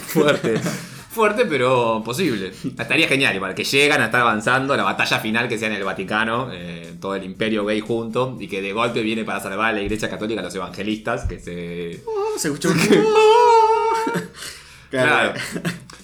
Fuerte. 0.06 0.60
Fuerte, 1.12 1.44
pero 1.44 2.02
posible. 2.04 2.52
Estaría 2.78 3.06
genial, 3.06 3.34
igual, 3.36 3.54
que 3.54 3.64
llegan 3.64 4.00
a 4.00 4.06
estar 4.06 4.22
avanzando 4.22 4.72
a 4.72 4.76
la 4.78 4.82
batalla 4.82 5.18
final 5.18 5.46
que 5.48 5.58
sea 5.58 5.68
en 5.68 5.74
el 5.74 5.84
Vaticano, 5.84 6.48
eh, 6.52 6.94
todo 7.00 7.14
el 7.16 7.24
imperio 7.24 7.64
gay 7.66 7.80
junto, 7.80 8.36
y 8.40 8.48
que 8.48 8.62
de 8.62 8.72
golpe 8.72 9.02
viene 9.02 9.22
para 9.24 9.38
salvar 9.40 9.70
a 9.70 9.72
la 9.72 9.82
iglesia 9.82 10.08
católica 10.08 10.40
a 10.40 10.44
los 10.44 10.54
evangelistas, 10.54 11.26
que 11.26 11.38
se... 11.38 12.00
Se 12.38 12.48
escuchó 12.48 12.70
un... 12.70 12.80
Claro. 14.90 15.32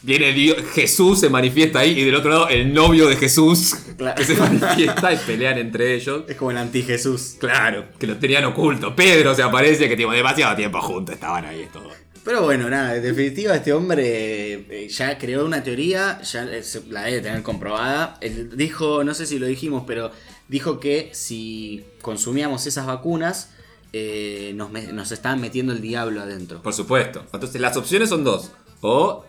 Viene 0.03 0.33
Dios- 0.33 0.57
Jesús, 0.75 1.21
se 1.21 1.29
manifiesta 1.29 1.81
ahí, 1.81 1.91
y 2.01 2.05
del 2.05 2.15
otro 2.15 2.31
lado 2.31 2.49
el 2.49 2.73
novio 2.73 3.07
de 3.07 3.17
Jesús, 3.17 3.75
Claro. 3.99 4.15
que 4.17 4.25
se 4.25 4.35
manifiesta 4.35 5.13
y 5.13 5.17
pelean 5.19 5.59
entre 5.59 5.95
ellos. 5.95 6.23
Es 6.27 6.37
como 6.37 6.53
el 6.53 6.57
anti-Jesús. 6.57 7.37
Claro, 7.39 7.85
que 7.99 8.07
lo 8.07 8.17
tenían 8.17 8.47
oculto. 8.47 8.97
Pedro 8.97 9.35
se 9.35 9.43
aparece, 9.43 9.91
que 9.91 9.97
tipo, 9.97 10.11
demasiado 10.13 10.57
tiempo 10.57 10.81
juntos 10.81 11.15
estaban 11.17 11.45
ahí 11.45 11.61
estos. 11.63 11.83
Pero 12.29 12.43
bueno, 12.43 12.69
nada, 12.69 12.95
en 12.95 13.03
definitiva 13.03 13.57
este 13.57 13.73
hombre 13.73 14.53
eh, 14.53 14.89
ya 14.91 15.17
creó 15.17 15.47
una 15.47 15.63
teoría, 15.63 16.21
ya 16.21 16.45
eh, 16.45 16.63
la 16.91 17.05
debe 17.05 17.23
tener 17.23 17.43
comprobada. 17.43 18.21
Dijo, 18.55 19.03
no 19.03 19.15
sé 19.15 19.25
si 19.25 19.39
lo 19.39 19.47
dijimos, 19.47 19.85
pero 19.87 20.11
dijo 20.47 20.79
que 20.79 21.09
si 21.15 21.87
consumíamos 22.03 22.67
esas 22.67 22.85
vacunas, 22.85 23.53
eh, 23.95 24.53
nos, 24.57 24.71
nos 24.71 25.11
estaban 25.11 25.41
metiendo 25.41 25.73
el 25.73 25.81
diablo 25.81 26.21
adentro. 26.21 26.61
Por 26.61 26.75
supuesto. 26.75 27.25
Entonces 27.33 27.63
las 27.63 27.79
opciones 27.79 28.11
son 28.11 28.25
dos. 28.25 28.51
O 28.81 29.25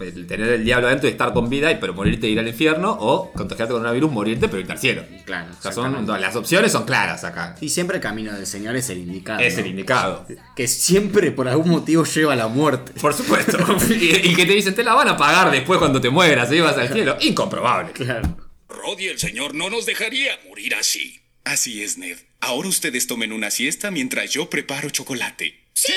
el 0.00 0.26
tener 0.26 0.48
el 0.48 0.64
diablo 0.64 0.88
adentro 0.88 1.08
y 1.08 1.12
estar 1.12 1.32
con 1.32 1.48
vida, 1.48 1.70
y 1.70 1.76
pero 1.76 1.94
morirte 1.94 2.26
e 2.26 2.30
ir 2.30 2.38
al 2.38 2.48
infierno. 2.48 2.96
O 3.00 3.32
contagiarte 3.32 3.72
con 3.72 3.80
coronavirus, 3.80 4.10
morirte 4.10 4.48
pero 4.48 4.60
irte 4.60 4.72
al 4.72 4.78
cielo. 4.78 5.04
Claro, 5.24 5.52
O 5.58 5.62
sea, 5.62 5.72
son, 5.72 6.06
las 6.06 6.36
opciones 6.36 6.72
son 6.72 6.84
claras 6.84 7.24
acá. 7.24 7.56
Y 7.60 7.68
siempre 7.68 7.96
el 7.96 8.02
camino 8.02 8.32
del 8.32 8.46
Señor 8.46 8.76
es 8.76 8.90
el 8.90 8.98
indicado. 8.98 9.40
Es 9.40 9.54
¿no? 9.54 9.60
el 9.60 9.66
indicado. 9.68 10.26
Que 10.54 10.68
siempre 10.68 11.30
por 11.30 11.48
algún 11.48 11.70
motivo 11.70 12.04
lleva 12.04 12.34
a 12.34 12.36
la 12.36 12.48
muerte. 12.48 12.92
Por 13.00 13.14
supuesto. 13.14 13.58
y, 13.90 14.30
y 14.30 14.34
que 14.34 14.46
te 14.46 14.52
dicen, 14.52 14.74
te 14.74 14.84
la 14.84 14.94
van 14.94 15.08
a 15.08 15.16
pagar 15.16 15.50
después 15.50 15.78
cuando 15.78 16.00
te 16.00 16.10
mueras 16.10 16.52
y 16.52 16.60
vas 16.60 16.76
al 16.76 16.92
cielo. 16.92 17.16
Incomprobable. 17.20 17.92
Claro. 17.92 18.36
Rod 18.68 18.98
y 18.98 19.08
el 19.08 19.18
señor 19.18 19.54
no 19.54 19.70
nos 19.70 19.86
dejaría 19.86 20.32
morir 20.48 20.74
así. 20.74 21.20
Así 21.44 21.82
es, 21.82 21.96
Ned. 21.96 22.18
Ahora 22.40 22.68
ustedes 22.68 23.06
tomen 23.06 23.32
una 23.32 23.50
siesta 23.50 23.90
mientras 23.90 24.30
yo 24.30 24.50
preparo 24.50 24.90
chocolate. 24.90 25.66
¡Sí! 25.72 25.92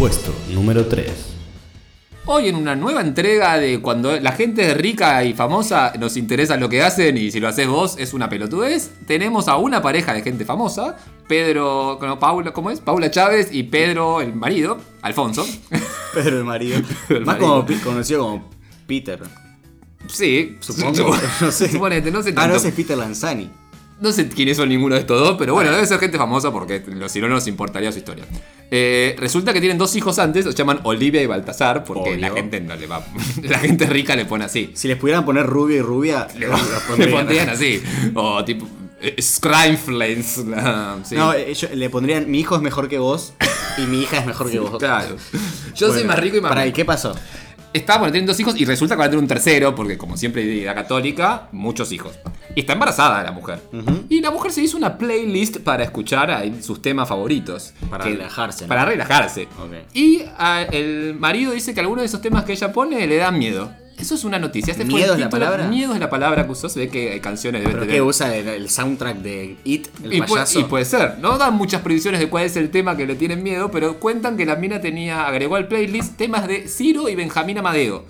Puesto 0.00 0.34
número 0.48 0.86
3. 0.86 1.10
Hoy 2.24 2.48
en 2.48 2.56
una 2.56 2.74
nueva 2.74 3.02
entrega 3.02 3.58
de 3.58 3.82
cuando 3.82 4.18
la 4.18 4.32
gente 4.32 4.70
es 4.70 4.74
rica 4.74 5.22
y 5.24 5.34
famosa 5.34 5.92
nos 6.00 6.16
interesa 6.16 6.56
lo 6.56 6.70
que 6.70 6.82
hacen 6.82 7.18
y 7.18 7.30
si 7.30 7.38
lo 7.38 7.48
haces 7.48 7.68
vos 7.68 7.96
es 7.98 8.14
una 8.14 8.30
pelotudez, 8.30 8.92
tenemos 9.06 9.46
a 9.46 9.58
una 9.58 9.82
pareja 9.82 10.14
de 10.14 10.22
gente 10.22 10.46
famosa, 10.46 10.96
Pedro, 11.28 11.98
no, 12.00 12.18
Paula, 12.18 12.50
¿cómo 12.54 12.70
es? 12.70 12.80
Paula 12.80 13.10
Chávez 13.10 13.50
y 13.52 13.64
Pedro, 13.64 14.22
el 14.22 14.34
marido, 14.34 14.78
Alfonso. 15.02 15.46
Pedro 16.14 16.38
el 16.38 16.44
marido. 16.44 16.80
El 17.10 17.26
Más 17.26 17.38
marido. 17.38 17.66
como 17.66 17.82
conocido 17.84 18.22
como 18.22 18.50
Peter. 18.86 19.20
Sí, 20.08 20.56
Supongo. 20.60 21.14
No 21.42 21.52
sé. 21.52 21.68
Suponete, 21.68 22.10
no 22.10 22.22
sé 22.22 22.32
Ah, 22.36 22.46
no, 22.46 22.54
ese 22.54 22.68
es 22.68 22.74
Peter 22.74 22.96
Lanzani. 22.96 23.50
No 24.00 24.12
sé 24.12 24.28
quiénes 24.28 24.56
son 24.56 24.68
ninguno 24.70 24.94
de 24.94 25.02
estos 25.02 25.20
dos, 25.20 25.36
pero 25.38 25.52
bueno, 25.54 25.70
debe 25.70 25.86
ser 25.86 25.98
gente 25.98 26.16
famosa 26.16 26.50
porque 26.50 26.82
si 27.08 27.20
no, 27.20 27.28
no 27.28 27.34
nos 27.34 27.46
importaría 27.46 27.92
su 27.92 27.98
historia. 27.98 28.24
Eh, 28.70 29.14
resulta 29.18 29.52
que 29.52 29.60
tienen 29.60 29.76
dos 29.76 29.94
hijos 29.96 30.18
antes, 30.18 30.44
los 30.46 30.54
llaman 30.54 30.80
Olivia 30.84 31.20
y 31.22 31.26
Baltasar, 31.26 31.84
porque 31.84 32.10
Obvio. 32.12 32.16
la 32.20 32.30
gente 32.30 32.60
no 32.60 32.76
le 32.76 32.86
va. 32.86 33.04
La 33.42 33.58
gente 33.58 33.84
rica 33.86 34.16
le 34.16 34.24
pone 34.24 34.44
así. 34.44 34.70
Si 34.74 34.88
les 34.88 34.96
pudieran 34.96 35.24
poner 35.26 35.44
rubio 35.46 35.76
y 35.76 35.82
rubia, 35.82 36.28
Le, 36.38 36.46
pondrían. 37.08 37.50
así. 37.50 37.82
O 38.14 38.42
tipo. 38.44 38.66
eh, 39.02 39.16
Scrimeflames. 39.20 40.38
la- 40.46 40.98
sí. 41.04 41.14
No, 41.16 41.32
ellos 41.34 41.70
le 41.74 41.90
pondrían 41.90 42.30
mi 42.30 42.40
hijo 42.40 42.56
es 42.56 42.62
mejor 42.62 42.88
que 42.88 42.98
vos 42.98 43.34
y 43.76 43.82
mi 43.82 44.00
hija 44.02 44.18
es 44.18 44.26
mejor 44.26 44.50
que 44.50 44.60
vos. 44.60 44.78
Claro. 44.78 45.16
Yo 45.74 45.92
soy 45.92 46.04
más 46.04 46.18
rico 46.18 46.36
y 46.36 46.40
más 46.40 46.50
Pará, 46.50 46.62
¿y 46.62 46.66
rico. 46.68 46.76
qué 46.76 46.84
pasó? 46.84 47.14
Estaba 47.72 48.00
bueno, 48.00 48.12
tienen 48.12 48.26
dos 48.26 48.38
hijos 48.40 48.60
y 48.60 48.64
resulta 48.64 48.94
que 48.94 48.98
va 48.98 49.04
a 49.04 49.08
tener 49.08 49.22
un 49.22 49.28
tercero, 49.28 49.74
porque 49.74 49.96
como 49.96 50.16
siempre 50.16 50.44
de 50.44 50.64
la 50.64 50.74
católica, 50.74 51.48
muchos 51.52 51.92
hijos. 51.92 52.18
Y 52.56 52.60
está 52.60 52.72
embarazada 52.72 53.22
la 53.22 53.30
mujer. 53.30 53.60
Y 54.08 54.20
la 54.20 54.32
mujer 54.32 54.50
se 54.50 54.60
hizo 54.62 54.76
una 54.76 54.98
playlist 54.98 55.58
para 55.58 55.84
escuchar 55.84 56.30
ahí 56.32 56.60
sus 56.62 56.82
temas 56.82 57.08
favoritos. 57.08 57.72
Para 57.88 58.04
relajarse, 58.04 58.64
¿no? 58.64 58.68
Para 58.68 58.84
relajarse. 58.84 59.46
Y 59.94 60.22
el 60.72 61.14
marido 61.18 61.52
dice 61.52 61.72
que 61.72 61.80
algunos 61.80 62.02
de 62.02 62.06
esos 62.06 62.20
temas 62.20 62.44
que 62.44 62.52
ella 62.52 62.72
pone 62.72 63.06
le 63.06 63.16
dan 63.16 63.38
miedo. 63.38 63.70
Eso 64.00 64.14
es 64.14 64.24
una 64.24 64.38
noticia. 64.38 64.72
Este 64.72 64.84
¿Miedo 64.84 65.14
es 65.14 65.20
la 65.20 65.28
palabra? 65.30 65.66
Miedo 65.68 65.92
es 65.94 66.00
la 66.00 66.08
palabra 66.10 66.46
que 66.46 66.52
usó. 66.52 66.68
Se 66.68 66.80
ve 66.80 66.88
que 66.88 67.12
hay 67.12 67.20
canciones 67.20 67.60
deben 67.60 67.72
¿Pero 67.74 67.84
tener. 67.86 67.96
qué 67.96 68.02
usa 68.02 68.34
el, 68.36 68.48
el 68.48 68.70
soundtrack 68.70 69.18
de 69.18 69.56
It, 69.64 69.88
el 70.02 70.14
Y 70.14 70.18
puede, 70.22 70.32
payaso? 70.32 70.60
y 70.60 70.64
puede 70.64 70.84
ser. 70.84 71.18
No 71.20 71.36
dan 71.38 71.54
muchas 71.54 71.82
predicciones 71.82 72.20
de 72.20 72.28
cuál 72.28 72.44
es 72.44 72.56
el 72.56 72.70
tema 72.70 72.96
que 72.96 73.06
le 73.06 73.14
tienen 73.14 73.42
miedo, 73.42 73.70
pero 73.70 73.98
cuentan 74.00 74.36
que 74.36 74.46
la 74.46 74.56
mina 74.56 74.80
tenía, 74.80 75.26
agregó 75.26 75.56
al 75.56 75.68
playlist 75.68 76.16
temas 76.16 76.46
de 76.48 76.66
Ciro 76.68 77.08
y 77.08 77.14
Benjamín 77.14 77.58
Amadeo. 77.58 78.04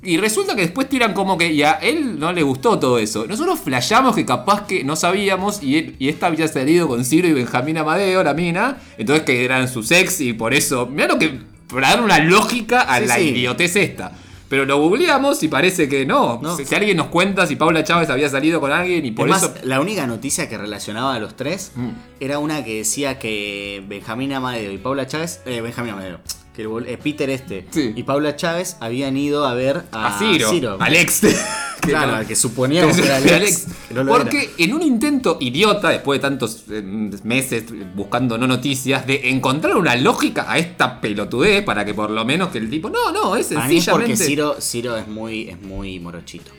Y 0.00 0.16
resulta 0.16 0.54
que 0.54 0.62
después 0.62 0.88
tiran 0.88 1.12
como 1.12 1.36
que 1.36 1.52
y 1.52 1.62
a 1.64 1.72
él 1.72 2.20
no 2.20 2.32
le 2.32 2.42
gustó 2.44 2.78
todo 2.78 2.98
eso. 3.00 3.26
Nosotros 3.26 3.58
flashamos 3.58 4.14
que 4.14 4.24
capaz 4.24 4.64
que 4.66 4.84
no 4.84 4.94
sabíamos 4.94 5.60
y, 5.62 5.76
él- 5.76 5.96
y 5.98 6.08
esta 6.08 6.28
había 6.28 6.46
salido 6.46 6.86
con 6.86 7.04
Ciro 7.04 7.26
y 7.26 7.32
Benjamín 7.32 7.78
Amadeo, 7.78 8.22
la 8.22 8.32
mina. 8.32 8.78
Entonces 8.96 9.24
que 9.24 9.44
eran 9.44 9.68
sus 9.68 9.90
ex 9.90 10.20
y 10.20 10.34
por 10.34 10.54
eso... 10.54 10.86
Mira 10.86 11.08
lo 11.08 11.18
que... 11.18 11.40
Para 11.68 11.88
dar 11.90 12.02
una 12.02 12.18
lógica 12.20 12.80
a 12.82 13.00
Sí, 13.00 13.06
la 13.06 13.14
sí. 13.16 13.22
idiotez 13.30 13.76
esta. 13.76 14.12
Pero 14.48 14.64
lo 14.64 14.78
googleamos 14.78 15.42
y 15.42 15.48
parece 15.48 15.88
que 15.88 16.06
no. 16.06 16.38
No. 16.42 16.56
Si, 16.56 16.64
si 16.64 16.74
alguien 16.74 16.96
nos 16.96 17.08
cuenta 17.08 17.46
si 17.46 17.56
Paula 17.56 17.84
Chávez 17.84 18.08
había 18.10 18.28
salido 18.28 18.60
con 18.60 18.72
alguien 18.72 19.04
y 19.04 19.10
por 19.10 19.28
es 19.28 19.30
más, 19.34 19.42
eso... 19.42 19.54
la 19.64 19.80
única 19.80 20.06
noticia 20.06 20.48
que 20.48 20.56
relacionaba 20.56 21.14
a 21.14 21.18
los 21.18 21.36
tres 21.36 21.72
Mm. 21.74 21.90
era 22.20 22.38
una 22.38 22.64
que 22.64 22.76
decía 22.78 23.18
que 23.18 23.82
Benjamín 23.86 24.32
Amadeo 24.32 24.72
y 24.72 24.78
Paula 24.78 25.06
Chávez. 25.06 25.40
Eh, 25.46 25.60
Benjamín 25.60 25.92
Amadeo. 25.92 26.20
Que 26.54 26.62
el 26.62 26.88
eh, 26.88 26.98
Peter 27.00 27.30
este 27.30 27.66
Sí. 27.70 27.92
y 27.94 28.02
Paula 28.02 28.34
Chávez 28.36 28.76
habían 28.80 29.16
ido 29.16 29.46
a 29.46 29.54
ver 29.54 29.84
a, 29.92 30.16
a 30.16 30.18
Ciro, 30.18 30.76
Alex. 30.80 31.20
Que 31.20 31.28
Claro, 31.90 32.18
no- 32.22 32.26
que 32.26 32.36
suponíamos 32.36 32.96
que 32.96 33.02
era 33.06 33.16
Alex. 33.36 33.66
que 33.88 33.94
no 33.94 34.04
lo 34.04 34.12
Porque 34.12 34.50
en 34.58 34.74
un 34.74 34.82
intento 34.82 35.36
idiota, 35.40 35.88
después 35.90 36.18
de 36.18 36.22
tantos 36.28 36.64
eh, 36.70 36.82
meses 37.24 37.64
buscando 37.94 38.36
no 38.38 38.46
noticias, 38.46 39.06
de 39.06 39.30
encontrar 39.30 39.76
una 39.76 39.96
lógica 39.96 40.46
a 40.50 40.58
esta 40.58 41.00
pelotudez 41.00 41.62
para 41.64 41.84
que 41.84 41.94
por 41.94 42.10
lo 42.10 42.24
menos 42.24 42.48
que 42.48 42.58
el 42.58 42.68
tipo. 42.70 42.90
No, 42.90 43.12
no, 43.12 43.36
es. 43.36 43.46
Para 43.48 43.66
mí 43.68 43.78
es 43.78 43.86
porque 43.88 44.16
sencillamente. 44.16 44.24
Ciro, 44.24 44.56
Ciro 44.60 44.96
es 44.96 45.08
muy, 45.08 45.48
es 45.48 45.60
muy 45.60 45.98
morochito. 46.00 46.50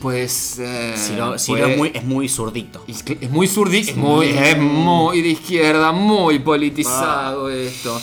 Pues. 0.00 0.58
eh, 0.58 0.92
Ciro, 0.96 1.38
Ciro 1.38 1.58
pues- 1.60 1.70
es, 1.70 1.76
muy, 1.78 1.90
es 1.94 2.04
muy 2.04 2.28
zurdito. 2.28 2.84
Es 2.86 3.02
que 3.02 3.16
es 3.20 3.30
muy 3.30 3.46
zurdi, 3.48 3.78
es 3.78 3.96
muy, 3.96 4.26
es 4.28 4.58
muy 4.58 5.22
de 5.22 5.28
izquierda, 5.30 5.90
muy 5.92 6.38
politizado 6.38 7.48
esto. 7.48 8.00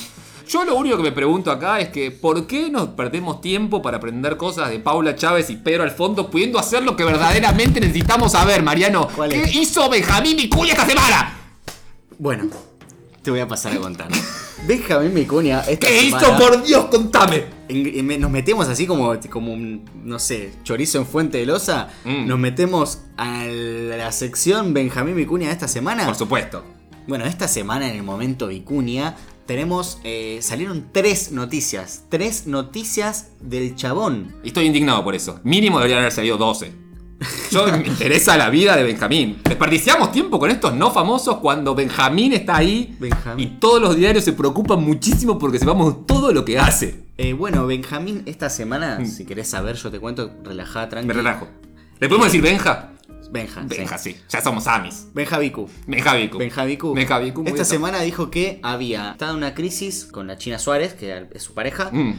Yo 0.47 0.65
lo 0.65 0.75
único 0.75 0.97
que 0.97 1.03
me 1.03 1.11
pregunto 1.11 1.51
acá 1.51 1.79
es 1.79 1.89
que 1.89 2.11
¿por 2.11 2.45
qué 2.47 2.69
nos 2.69 2.89
perdemos 2.89 3.41
tiempo 3.41 3.81
para 3.81 3.97
aprender 3.97 4.37
cosas 4.37 4.69
de 4.69 4.79
Paula 4.79 5.15
Chávez 5.15 5.49
y 5.49 5.55
Pedro 5.55 5.83
Alfondo 5.83 6.29
pudiendo 6.29 6.59
hacer 6.59 6.83
lo 6.83 6.95
que 6.95 7.03
verdaderamente 7.03 7.79
necesitamos 7.79 8.33
saber, 8.33 8.61
Mariano? 8.63 9.07
¿Cuál 9.15 9.29
¿Qué 9.31 9.49
hizo 9.53 9.89
Benjamín 9.89 10.35
Vicuña 10.37 10.71
esta 10.73 10.85
semana? 10.85 11.37
Bueno, 12.19 12.45
te 13.21 13.31
voy 13.31 13.39
a 13.39 13.47
pasar 13.47 13.73
a 13.73 13.77
contar. 13.77 14.07
Benjamín 14.67 15.13
Vicuña, 15.13 15.61
esta 15.61 15.87
¿Qué 15.87 16.01
semana, 16.01 16.27
hizo? 16.27 16.37
Por 16.37 16.63
Dios, 16.63 16.85
contame. 16.85 17.43
en- 17.67 18.11
en- 18.11 18.21
nos 18.21 18.31
metemos 18.31 18.67
así 18.69 18.85
como, 18.87 19.13
como 19.29 19.53
un, 19.53 19.83
no 20.03 20.19
sé, 20.19 20.53
chorizo 20.63 20.97
en 20.99 21.05
fuente 21.05 21.37
de 21.37 21.45
losa. 21.45 21.89
Mm. 22.05 22.27
Nos 22.27 22.39
metemos 22.39 22.99
a 23.17 23.45
la 23.45 24.11
sección 24.11 24.73
Benjamín 24.73 25.15
Vicuña 25.15 25.47
de 25.47 25.53
esta 25.53 25.67
semana. 25.67 26.05
Por 26.05 26.15
supuesto. 26.15 26.63
Bueno, 27.07 27.25
esta 27.25 27.49
semana 27.49 27.89
en 27.89 27.95
el 27.97 28.03
momento 28.03 28.47
Vicuña 28.47 29.15
tenemos, 29.45 29.99
eh, 30.03 30.39
salieron 30.41 30.89
tres 30.91 31.31
noticias. 31.31 32.03
Tres 32.09 32.47
noticias 32.47 33.31
del 33.41 33.75
chabón. 33.75 34.35
Y 34.43 34.47
estoy 34.49 34.65
indignado 34.65 35.03
por 35.03 35.15
eso. 35.15 35.39
Mínimo 35.43 35.77
deberían 35.79 35.99
haber 35.99 36.11
salido 36.11 36.37
12. 36.37 36.73
Yo 37.51 37.67
me 37.67 37.87
interesa 37.87 38.35
la 38.37 38.49
vida 38.49 38.75
de 38.75 38.83
Benjamín. 38.83 39.39
Desperdiciamos 39.43 40.11
tiempo 40.11 40.39
con 40.39 40.51
estos 40.51 40.73
no 40.75 40.91
famosos 40.91 41.37
cuando 41.37 41.73
Benjamín 41.73 42.33
está 42.33 42.57
ahí 42.57 42.95
Benjamín. 42.99 43.47
y 43.47 43.59
todos 43.59 43.81
los 43.81 43.95
diarios 43.95 44.25
se 44.25 44.33
preocupan 44.33 44.83
muchísimo 44.83 45.39
porque 45.39 45.59
sepamos 45.59 46.05
todo 46.05 46.33
lo 46.33 46.43
que 46.43 46.59
hace. 46.59 47.05
Eh, 47.17 47.33
bueno, 47.33 47.65
Benjamín, 47.67 48.23
esta 48.25 48.49
semana, 48.49 49.05
si 49.05 49.23
querés 49.25 49.47
saber, 49.47 49.75
yo 49.77 49.89
te 49.91 49.99
cuento, 49.99 50.31
relajada, 50.43 50.85
Me 50.85 50.89
tranquila. 50.91 51.13
relajo. 51.13 51.47
¿Le 51.99 52.09
podemos 52.09 52.27
decir 52.27 52.41
Benja? 52.41 52.92
Benja. 53.33 53.61
Benja, 53.65 53.97
sí. 53.97 54.15
Ya 54.29 54.41
somos 54.41 54.67
amis. 54.67 55.07
Benja 55.13 55.39
Vicu. 55.39 55.67
Benja 55.87 56.13
Vicu. 56.13 56.37
Benja 56.37 56.63
Vicu. 56.65 56.93
Benja 56.93 57.19
muy 57.19 57.29
Esta 57.29 57.53
bien. 57.53 57.65
semana 57.65 58.01
dijo 58.01 58.29
que 58.29 58.59
había 58.61 59.11
estado 59.13 59.35
una 59.35 59.53
crisis 59.55 60.05
con 60.05 60.27
la 60.27 60.37
China 60.37 60.59
Suárez, 60.59 60.93
que 60.93 61.25
es 61.33 61.41
su 61.43 61.53
pareja. 61.53 61.89
Mm, 61.91 62.13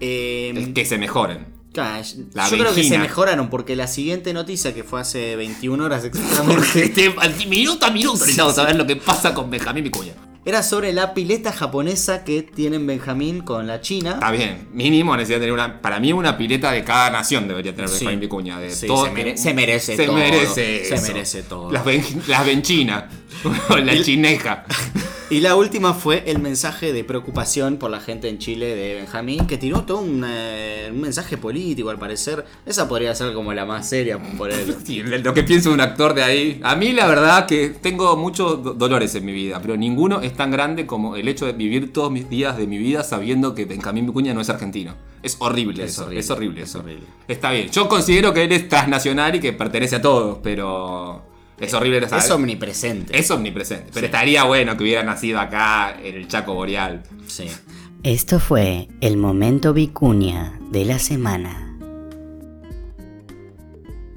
Eh, 0.00 0.52
es 0.56 0.68
que 0.68 0.84
se 0.86 0.96
mejoren. 0.96 1.46
claro, 1.74 2.02
La 2.32 2.48
yo 2.48 2.56
creo 2.56 2.74
que 2.74 2.84
se 2.84 2.98
mejoraron 2.98 3.50
porque 3.50 3.76
la 3.76 3.86
siguiente 3.86 4.32
noticia, 4.32 4.72
que 4.72 4.82
fue 4.84 5.00
hace 5.00 5.36
21 5.36 5.84
horas 5.84 6.04
exactamente, 6.06 6.84
Este, 6.84 7.12
minuto 7.48 7.84
a 7.84 7.90
minuto 7.90 8.18
necesitamos 8.20 8.54
saber 8.54 8.76
lo 8.76 8.86
que 8.86 8.96
pasa 8.96 9.34
con 9.34 9.50
Benjamín 9.50 9.84
Vicuña. 9.84 10.14
Era 10.44 10.62
sobre 10.62 10.92
la 10.92 11.12
pileta 11.12 11.52
japonesa 11.52 12.24
que 12.24 12.42
tienen 12.42 12.86
Benjamín 12.86 13.40
con 13.42 13.66
la 13.66 13.80
China. 13.80 14.12
Está 14.14 14.30
bien, 14.30 14.68
mínimo 14.72 15.14
necesita 15.16 15.38
tener 15.40 15.52
una. 15.52 15.80
Para 15.82 16.00
mí, 16.00 16.12
una 16.12 16.36
pileta 16.38 16.72
de 16.72 16.82
cada 16.82 17.10
nación 17.10 17.46
debería 17.46 17.74
tener 17.74 17.88
Sí. 17.90 17.96
Benjamín 17.98 18.20
Vicuña. 18.20 18.58
De 18.58 18.70
Sí, 18.70 18.86
todo- 18.86 19.04
se 19.06 19.10
mere- 19.12 19.36
se 19.36 19.52
merece 19.54 19.96
se 19.96 20.06
todo, 20.06 20.16
Merece 20.16 20.84
se 20.96 21.00
merece 21.12 21.42
todo. 21.42 21.70
Las, 21.70 21.84
ben, 21.84 22.02
las 22.26 22.46
benchinas. 22.46 23.04
la 23.84 24.02
chineja. 24.02 24.64
Y 25.30 25.38
la 25.38 25.54
última 25.54 25.94
fue 25.94 26.24
el 26.26 26.40
mensaje 26.40 26.92
de 26.92 27.04
preocupación 27.04 27.76
por 27.76 27.88
la 27.88 28.00
gente 28.00 28.28
en 28.28 28.38
Chile 28.38 28.74
de 28.74 28.94
Benjamín, 28.96 29.46
que 29.46 29.58
tiró 29.58 29.82
todo 29.82 30.00
un, 30.00 30.24
eh, 30.26 30.88
un 30.90 31.00
mensaje 31.00 31.36
político 31.38 31.88
al 31.90 32.00
parecer. 32.00 32.44
Esa 32.66 32.88
podría 32.88 33.14
ser 33.14 33.32
como 33.32 33.54
la 33.54 33.64
más 33.64 33.88
seria 33.88 34.18
por 34.36 34.50
él. 34.50 34.74
Sí, 34.84 35.00
lo 35.04 35.32
que 35.32 35.44
pienso 35.44 35.68
de 35.68 35.76
un 35.76 35.82
actor 35.82 36.14
de 36.14 36.24
ahí. 36.24 36.60
A 36.64 36.74
mí, 36.74 36.90
la 36.92 37.06
verdad, 37.06 37.46
que 37.46 37.68
tengo 37.68 38.16
muchos 38.16 38.60
do- 38.64 38.74
dolores 38.74 39.14
en 39.14 39.24
mi 39.24 39.30
vida, 39.32 39.60
pero 39.62 39.76
ninguno 39.76 40.20
es 40.20 40.34
tan 40.34 40.50
grande 40.50 40.84
como 40.84 41.14
el 41.14 41.28
hecho 41.28 41.46
de 41.46 41.52
vivir 41.52 41.92
todos 41.92 42.10
mis 42.10 42.28
días 42.28 42.56
de 42.56 42.66
mi 42.66 42.78
vida 42.78 43.04
sabiendo 43.04 43.54
que 43.54 43.66
Benjamín 43.66 44.06
Vicuña 44.06 44.34
no 44.34 44.40
es 44.40 44.50
argentino. 44.50 44.96
Es 45.22 45.36
horrible 45.38 45.84
Es 45.84 45.92
eso. 45.92 46.02
horrible, 46.06 46.20
es 46.20 46.30
horrible 46.30 46.62
es 46.62 46.68
eso. 46.70 46.78
horrible. 46.80 47.04
Está 47.28 47.52
bien. 47.52 47.68
Yo 47.70 47.88
considero 47.88 48.34
que 48.34 48.42
él 48.42 48.50
es 48.50 48.68
transnacional 48.68 49.36
y 49.36 49.38
que 49.40 49.52
pertenece 49.52 49.94
a 49.96 50.02
todos, 50.02 50.38
pero. 50.42 51.22
Es 51.60 51.74
horrible 51.74 52.08
saber. 52.08 52.24
Es 52.24 52.30
omnipresente. 52.30 53.18
Es 53.18 53.30
omnipresente. 53.30 53.86
Pero 53.92 54.00
Sí. 54.00 54.06
estaría 54.06 54.44
bueno 54.44 54.76
que 54.76 54.82
hubiera 54.84 55.02
nacido 55.02 55.38
acá 55.40 55.96
en 56.02 56.14
el 56.16 56.26
Chaco 56.28 56.54
Boreal. 56.54 57.02
Sí. 57.26 57.46
Esto 58.02 58.40
fue 58.40 58.88
el 59.02 59.16
momento 59.18 59.74
vicuña 59.74 60.58
de 60.70 60.84
la 60.86 60.98
semana. 60.98 61.76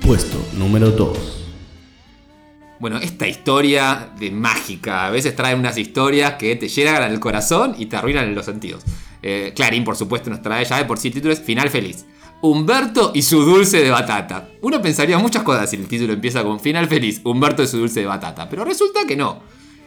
Puesto 0.05 0.37
número 0.57 0.91
2. 0.91 1.39
Bueno, 2.79 2.97
esta 2.97 3.27
historia 3.27 4.09
de 4.19 4.31
mágica. 4.31 5.05
A 5.05 5.09
veces 5.09 5.35
trae 5.35 5.55
unas 5.55 5.77
historias 5.77 6.33
que 6.33 6.55
te 6.57 6.67
llegan 6.67 7.01
al 7.01 7.19
corazón 7.19 7.75
y 7.77 7.85
te 7.85 7.95
arruinan 7.95 8.35
los 8.35 8.45
sentidos. 8.45 8.83
Eh, 9.21 9.53
Clarín, 9.55 9.85
por 9.85 9.95
supuesto, 9.95 10.29
nos 10.29 10.41
trae 10.41 10.65
ya 10.65 10.77
de 10.77 10.85
por 10.85 10.99
sí 10.99 11.07
el 11.07 11.13
título 11.13 11.33
es 11.33 11.39
Final 11.39 11.69
Feliz. 11.69 12.05
Humberto 12.47 13.11
y 13.15 13.21
su 13.21 13.41
dulce 13.41 13.81
de 13.81 13.89
batata. 13.89 14.49
Uno 14.63 14.81
pensaría 14.81 15.17
muchas 15.17 15.43
cosas 15.43 15.69
si 15.69 15.77
el 15.77 15.87
título 15.87 16.11
empieza 16.11 16.43
con 16.43 16.59
Final 16.59 16.87
Feliz, 16.87 17.21
Humberto 17.23 17.63
y 17.63 17.67
su 17.67 17.77
dulce 17.77 18.01
de 18.01 18.05
batata. 18.05 18.49
Pero 18.49 18.65
resulta 18.65 19.05
que 19.07 19.15
no. 19.15 19.39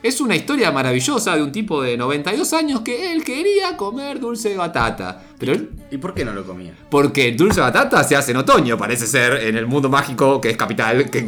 Es 0.03 0.23
una 0.23 0.37
historia 0.37 0.71
maravillosa 0.73 1.37
de 1.37 1.43
un 1.43 1.53
tipo 1.53 1.83
de 1.83 1.99
92 1.99 2.51
años 2.55 2.81
que 2.81 3.13
él 3.13 3.25
quería 3.25 3.77
comer 3.77 4.21
dulce 4.21 4.49
de 4.51 4.57
batata. 4.57 5.23
Pero 5.39 5.53
él 5.53 5.71
¿Y 5.91 5.99
por 5.99 6.15
qué 6.15 6.25
no 6.25 6.33
lo 6.33 6.47
comía? 6.47 6.73
porque 6.89 7.29
el 7.29 7.37
dulce 7.37 7.57
de 7.57 7.67
batata 7.67 8.03
se 8.05 8.17
hace 8.17 8.31
en 8.31 8.39
otoño, 8.39 8.79
parece 8.79 9.07
ser, 9.07 9.35
en 9.45 9.57
el 9.59 9.67
mundo 9.67 9.91
mágico 9.91 10.41
que 10.41 10.49
es 10.49 10.57
capital. 10.57 11.11
que- 11.11 11.27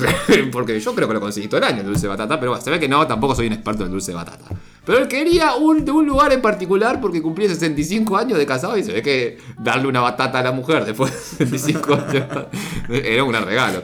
porque 0.52 0.80
yo 0.80 0.94
creo 0.94 1.08
que 1.08 1.14
lo 1.14 1.20
conseguí 1.20 1.47
todo 1.49 1.58
el 1.58 1.64
año 1.64 1.80
el 1.80 1.87
dulce 1.88 2.02
de 2.02 2.08
batata, 2.08 2.40
pero 2.40 2.52
bueno, 2.52 2.64
se 2.64 2.70
ve 2.70 2.80
que 2.80 2.88
no, 2.88 3.06
tampoco 3.06 3.35
soy 3.35 3.49
un 3.49 3.52
experto 3.52 3.85
en 3.85 3.90
dulce 3.90 4.12
de 4.12 4.16
batata. 4.16 4.47
Pero 4.88 5.00
él 5.02 5.09
quería 5.09 5.54
un, 5.57 5.85
de 5.85 5.92
un 5.92 6.07
lugar 6.07 6.33
en 6.33 6.40
particular 6.40 6.99
porque 6.99 7.21
cumplía 7.21 7.47
65 7.47 8.16
años 8.16 8.38
de 8.38 8.47
casado 8.47 8.76
y 8.78 8.83
se 8.83 8.90
ve 8.90 9.02
que 9.02 9.37
darle 9.59 9.87
una 9.87 10.00
batata 10.00 10.38
a 10.38 10.42
la 10.42 10.50
mujer 10.52 10.87
después 10.87 11.12
de 11.38 11.47
65 11.47 11.95
años 11.95 12.26
era 12.88 13.23
un 13.23 13.35
regalo. 13.35 13.83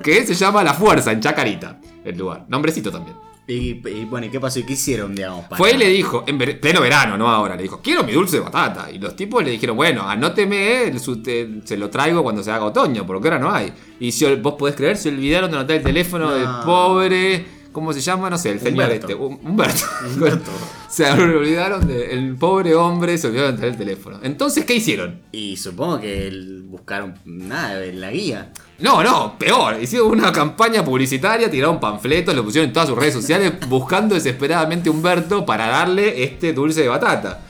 Que 0.00 0.24
se 0.24 0.34
llama 0.34 0.62
La 0.62 0.72
Fuerza, 0.72 1.10
en 1.10 1.20
Chacarita, 1.20 1.80
el 2.04 2.16
lugar. 2.16 2.44
Nombrecito 2.48 2.92
también. 2.92 3.16
Y, 3.46 3.86
y, 3.86 4.06
bueno, 4.08 4.26
¿y 4.26 4.30
qué 4.30 4.40
pasó? 4.40 4.58
¿Y 4.60 4.62
qué 4.62 4.72
hicieron, 4.74 5.14
digamos? 5.14 5.44
para- 5.46 5.56
Fue 5.58 5.72
y 5.72 5.76
le 5.76 5.88
dijo, 5.88 6.24
en 6.26 6.38
ver- 6.38 6.58
pleno 6.60 6.80
verano, 6.80 7.18
no 7.18 7.28
ahora, 7.28 7.56
le 7.56 7.62
dijo, 7.64 7.80
quiero 7.82 8.02
mi 8.04 8.12
dulce 8.12 8.36
de 8.38 8.42
batata. 8.44 8.90
Y 8.90 8.98
los 8.98 9.14
tipos 9.16 9.44
le 9.44 9.50
dijeron, 9.50 9.76
bueno, 9.76 10.08
anóteme, 10.08 10.84
el 10.84 10.98
su- 11.00 11.20
te- 11.22 11.60
se 11.64 11.76
lo 11.76 11.90
traigo 11.90 12.22
cuando 12.22 12.42
se 12.42 12.50
haga 12.50 12.64
otoño, 12.64 13.04
porque 13.04 13.28
ahora 13.28 13.38
no 13.40 13.52
hay. 13.52 13.70
Y 14.00 14.12
si 14.12 14.24
vos 14.36 14.54
podés 14.54 14.76
creer, 14.76 14.96
se 14.96 15.10
olvidaron 15.10 15.50
de 15.50 15.58
anotar 15.58 15.76
el 15.76 15.82
teléfono 15.82 16.30
No. 16.30 16.34
del 16.36 16.46
pobre, 16.64 17.44
¿cómo 17.74 17.92
se 17.92 18.00
llama? 18.00 18.30
No 18.30 18.38
sé, 18.38 18.52
el 18.52 18.60
señor 18.60 18.72
Humberto. 18.84 18.94
este, 19.08 19.14
Hum- 19.14 19.38
Humberto. 19.44 19.84
Humberto. 20.14 20.50
se 20.88 21.10
olvidaron 21.10 21.86
del 21.86 22.34
pobre 22.36 22.74
hombre, 22.74 23.18
se 23.18 23.26
olvidaron 23.26 23.50
de 23.50 23.56
anotar 23.66 23.68
el 23.68 23.76
teléfono. 23.76 24.18
Entonces, 24.22 24.64
¿qué 24.64 24.76
hicieron? 24.76 25.20
Y 25.32 25.58
supongo 25.58 26.00
que 26.00 26.26
el- 26.28 26.62
buscaron 26.62 27.14
nada 27.26 27.84
en 27.84 28.00
la 28.00 28.10
guía. 28.10 28.50
No, 28.78 29.02
no, 29.04 29.38
peor. 29.38 29.76
Hicieron 29.80 30.08
una 30.10 30.32
campaña 30.32 30.84
publicitaria, 30.84 31.50
tiraron 31.50 31.78
panfletos, 31.78 32.34
lo 32.34 32.42
pusieron 32.44 32.68
en 32.68 32.72
todas 32.72 32.88
sus 32.88 32.98
redes 32.98 33.12
sociales 33.14 33.52
buscando 33.68 34.14
desesperadamente 34.14 34.88
a 34.88 34.92
Humberto 34.92 35.44
para 35.44 35.66
darle 35.66 36.24
este 36.24 36.52
dulce 36.52 36.80
de 36.82 36.88
batata. 36.88 37.40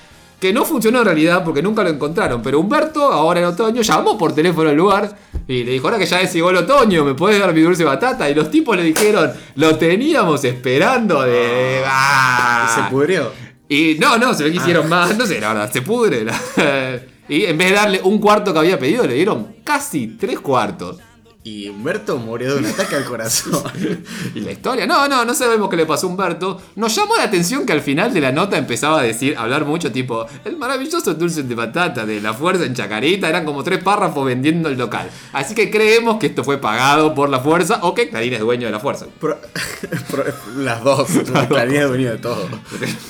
Que 0.44 0.52
no 0.52 0.66
funcionó 0.66 0.98
en 0.98 1.06
realidad 1.06 1.42
porque 1.42 1.62
nunca 1.62 1.82
lo 1.82 1.88
encontraron. 1.88 2.42
Pero 2.42 2.60
Humberto, 2.60 3.10
ahora 3.10 3.40
en 3.40 3.46
otoño, 3.46 3.80
llamó 3.80 4.18
por 4.18 4.34
teléfono 4.34 4.68
al 4.68 4.76
lugar 4.76 5.16
y 5.48 5.64
le 5.64 5.72
dijo, 5.72 5.86
ahora 5.86 5.98
que 5.98 6.04
ya 6.04 6.20
es 6.20 6.34
igual 6.34 6.54
otoño, 6.56 7.02
¿me 7.02 7.14
puedes 7.14 7.40
dar 7.40 7.54
mi 7.54 7.62
dulce 7.62 7.82
batata? 7.82 8.28
Y 8.28 8.34
los 8.34 8.50
tipos 8.50 8.76
le 8.76 8.82
dijeron, 8.82 9.32
lo 9.54 9.78
teníamos 9.78 10.44
esperando 10.44 11.22
de... 11.22 11.80
Ah. 11.86 12.70
Se 12.76 12.94
pudrió. 12.94 13.32
Y 13.70 13.96
no, 13.98 14.18
no, 14.18 14.34
se 14.34 14.44
ve 14.44 14.50
que 14.50 14.58
hicieron 14.58 14.86
más, 14.86 15.16
no 15.16 15.24
sé, 15.24 15.40
la 15.40 15.54
verdad, 15.54 15.72
se 15.72 15.80
pudre. 15.80 16.26
la- 16.26 16.38
y 17.30 17.46
en 17.46 17.56
vez 17.56 17.70
de 17.70 17.74
darle 17.76 18.00
un 18.04 18.18
cuarto 18.18 18.52
que 18.52 18.58
había 18.58 18.78
pedido, 18.78 19.06
le 19.06 19.14
dieron 19.14 19.56
casi 19.64 20.08
tres 20.08 20.40
cuartos. 20.40 20.98
Y 21.46 21.68
Humberto 21.68 22.16
murió 22.16 22.54
de 22.54 22.60
un 22.60 22.66
ataque 22.66 22.96
al 22.96 23.04
corazón. 23.04 23.62
Y 24.34 24.40
la 24.40 24.52
historia, 24.52 24.86
no, 24.86 25.06
no, 25.08 25.26
no 25.26 25.34
sabemos 25.34 25.68
qué 25.68 25.76
le 25.76 25.84
pasó 25.84 26.06
a 26.06 26.10
Humberto. 26.10 26.58
Nos 26.76 26.96
llamó 26.96 27.16
la 27.16 27.24
atención 27.24 27.66
que 27.66 27.74
al 27.74 27.82
final 27.82 28.14
de 28.14 28.22
la 28.22 28.32
nota 28.32 28.56
empezaba 28.56 29.00
a 29.00 29.02
decir, 29.02 29.36
a 29.36 29.42
hablar 29.42 29.66
mucho, 29.66 29.92
tipo, 29.92 30.24
el 30.46 30.56
maravilloso 30.56 31.12
dulce 31.12 31.42
de 31.42 31.54
batata 31.54 32.06
de 32.06 32.22
la 32.22 32.32
fuerza 32.32 32.64
en 32.64 32.72
Chacarita. 32.74 33.28
Eran 33.28 33.44
como 33.44 33.62
tres 33.62 33.82
párrafos 33.84 34.24
vendiendo 34.24 34.70
el 34.70 34.78
local. 34.78 35.10
Así 35.34 35.54
que 35.54 35.70
creemos 35.70 36.18
que 36.18 36.28
esto 36.28 36.44
fue 36.44 36.56
pagado 36.58 37.14
por 37.14 37.28
la 37.28 37.40
fuerza 37.40 37.78
o 37.82 37.94
que 37.94 38.08
Clarín 38.08 38.32
es 38.32 38.40
dueño 38.40 38.64
de 38.66 38.72
la 38.72 38.80
fuerza. 38.80 39.04
Pro- 39.20 39.38
pro- 40.10 40.24
las 40.56 40.82
dos, 40.82 41.06
Clarín 41.48 41.76
es 41.76 41.88
dueño 41.88 42.10
de 42.12 42.18
todo. 42.18 42.48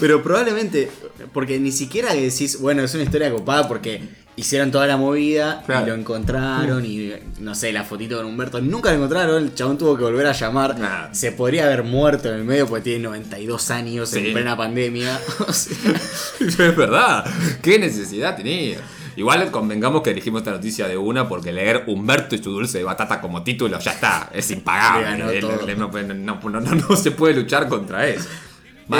Pero 0.00 0.24
probablemente, 0.24 0.90
porque 1.32 1.60
ni 1.60 1.70
siquiera 1.70 2.12
decís, 2.12 2.58
bueno, 2.60 2.82
es 2.82 2.92
una 2.94 3.04
historia 3.04 3.30
copada 3.30 3.68
porque 3.68 4.02
hicieron 4.36 4.70
toda 4.70 4.86
la 4.86 4.96
movida 4.96 5.62
Claro. 5.64 5.86
y 5.86 5.88
lo 5.90 5.94
encontraron 5.94 6.84
y 6.84 7.12
no 7.38 7.54
sé, 7.54 7.72
la 7.72 7.84
fotito 7.84 8.16
con 8.16 8.26
Humberto, 8.26 8.60
nunca 8.60 8.90
lo 8.90 8.96
encontraron, 8.96 9.42
el 9.42 9.54
chabón 9.54 9.78
tuvo 9.78 9.96
que 9.96 10.02
volver 10.02 10.26
a 10.26 10.32
llamar, 10.32 10.78
Nah. 10.78 11.12
se 11.12 11.30
podría 11.32 11.66
haber 11.66 11.84
muerto 11.84 12.28
en 12.30 12.36
el 12.36 12.44
medio 12.44 12.66
porque 12.66 12.82
tiene 12.82 13.04
92 13.04 13.70
años 13.70 14.08
Sí. 14.10 14.18
en 14.18 14.32
plena 14.32 14.56
pandemia. 14.56 15.18
Es 16.40 16.56
verdad. 16.76 17.24
¿Qué 17.62 17.78
necesidad 17.78 18.36
tenía? 18.36 18.78
Igual 19.16 19.48
convengamos 19.52 20.02
que 20.02 20.10
elegimos 20.10 20.40
esta 20.40 20.50
noticia 20.50 20.88
de 20.88 20.96
una 20.96 21.28
porque 21.28 21.52
leer 21.52 21.84
Humberto 21.86 22.34
y 22.34 22.42
su 22.42 22.50
dulce 22.50 22.78
de 22.78 22.84
batata 22.84 23.20
como 23.20 23.44
título 23.44 23.78
ya 23.78 23.92
está, 23.92 24.28
es 24.34 24.50
impagable. 24.50 25.08
Le 25.08 25.40
ganó 25.40 25.48
todo. 25.56 25.66
le- 25.66 25.76
No, 25.76 25.88
no- 25.88 26.60
no- 26.60 26.60
no- 26.60 26.74
no 26.88 26.96
se 26.96 27.12
puede 27.12 27.34
luchar 27.34 27.68
contra 27.68 28.08
eso. 28.08 28.28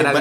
Eh, 0.01 0.05
pa- 0.13 0.19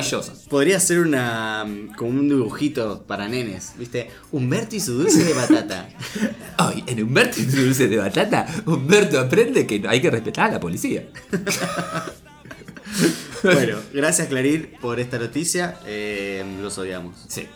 podría 0.50 0.80
ser 0.80 1.00
una 1.00 1.66
como 1.98 2.10
un 2.10 2.28
dibujito 2.28 3.04
para 3.08 3.28
nenes, 3.30 3.74
¿viste? 3.78 4.10
Humberto 4.32 4.76
y 4.76 4.80
su 4.80 4.94
dulce 4.94 5.24
de 5.24 5.34
batata. 5.34 5.90
Hoy, 6.60 6.84
en 6.88 7.04
Humberto 7.04 7.40
y 7.40 7.50
su 7.50 7.62
dulce 7.64 7.88
de 7.88 7.98
batata, 7.98 8.46
Humberto 8.66 9.20
aprende 9.20 9.66
que 9.66 9.82
hay 9.88 10.02
que 10.02 10.12
respetar 10.12 10.50
a 10.50 10.54
la 10.54 10.60
policía. 10.60 11.08
bueno, 13.44 13.78
gracias 13.94 14.28
Clarín 14.28 14.70
por 14.82 15.00
esta 15.00 15.18
noticia. 15.20 15.78
eh, 15.86 16.44
los 16.62 16.78
odiamos. 16.78 17.16
Sí. 17.28 17.48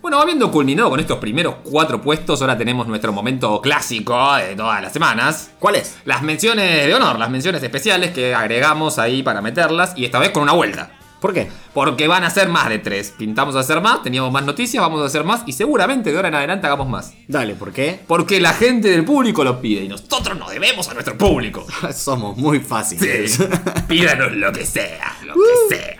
Bueno, 0.00 0.20
habiendo 0.20 0.50
culminado 0.52 0.90
con 0.90 1.00
estos 1.00 1.18
primeros 1.18 1.56
cuatro 1.64 2.00
puestos, 2.00 2.40
ahora 2.40 2.56
tenemos 2.56 2.86
nuestro 2.86 3.12
momento 3.12 3.60
clásico 3.60 4.36
de 4.36 4.54
todas 4.54 4.80
las 4.80 4.92
semanas. 4.92 5.50
¿Cuál 5.58 5.74
es? 5.74 5.98
Las 6.04 6.22
menciones 6.22 6.86
de 6.86 6.94
honor, 6.94 7.18
las 7.18 7.28
menciones 7.30 7.60
especiales 7.62 8.12
que 8.12 8.32
agregamos 8.32 9.00
ahí 9.00 9.24
para 9.24 9.42
meterlas 9.42 9.94
y 9.96 10.04
esta 10.04 10.20
vez 10.20 10.30
con 10.30 10.44
una 10.44 10.52
vuelta. 10.52 10.92
¿Por 11.20 11.34
qué? 11.34 11.48
Porque 11.74 12.06
van 12.06 12.22
a 12.22 12.30
ser 12.30 12.48
más 12.48 12.68
de 12.68 12.78
tres. 12.78 13.12
Pintamos 13.18 13.56
a 13.56 13.60
hacer 13.60 13.80
más, 13.80 14.04
teníamos 14.04 14.30
más 14.30 14.44
noticias, 14.44 14.80
vamos 14.80 15.02
a 15.02 15.06
hacer 15.06 15.24
más 15.24 15.42
y 15.46 15.52
seguramente 15.52 16.10
de 16.10 16.16
ahora 16.16 16.28
en 16.28 16.34
adelante 16.36 16.68
hagamos 16.68 16.88
más. 16.88 17.12
Dale, 17.26 17.56
¿por 17.56 17.72
qué? 17.72 17.98
Porque 18.06 18.40
la 18.40 18.52
gente 18.52 18.90
del 18.90 19.04
público 19.04 19.42
lo 19.42 19.60
pide 19.60 19.82
y 19.82 19.88
nosotros 19.88 20.38
nos 20.38 20.50
debemos 20.50 20.88
a 20.88 20.94
nuestro 20.94 21.18
público. 21.18 21.66
Somos 21.92 22.36
muy 22.36 22.60
fáciles. 22.60 23.32
Sí, 23.32 23.42
pídanos 23.88 24.30
lo 24.32 24.52
que 24.52 24.64
sea, 24.64 25.16
lo 25.26 25.34
que 25.34 25.76
sea. 25.76 25.96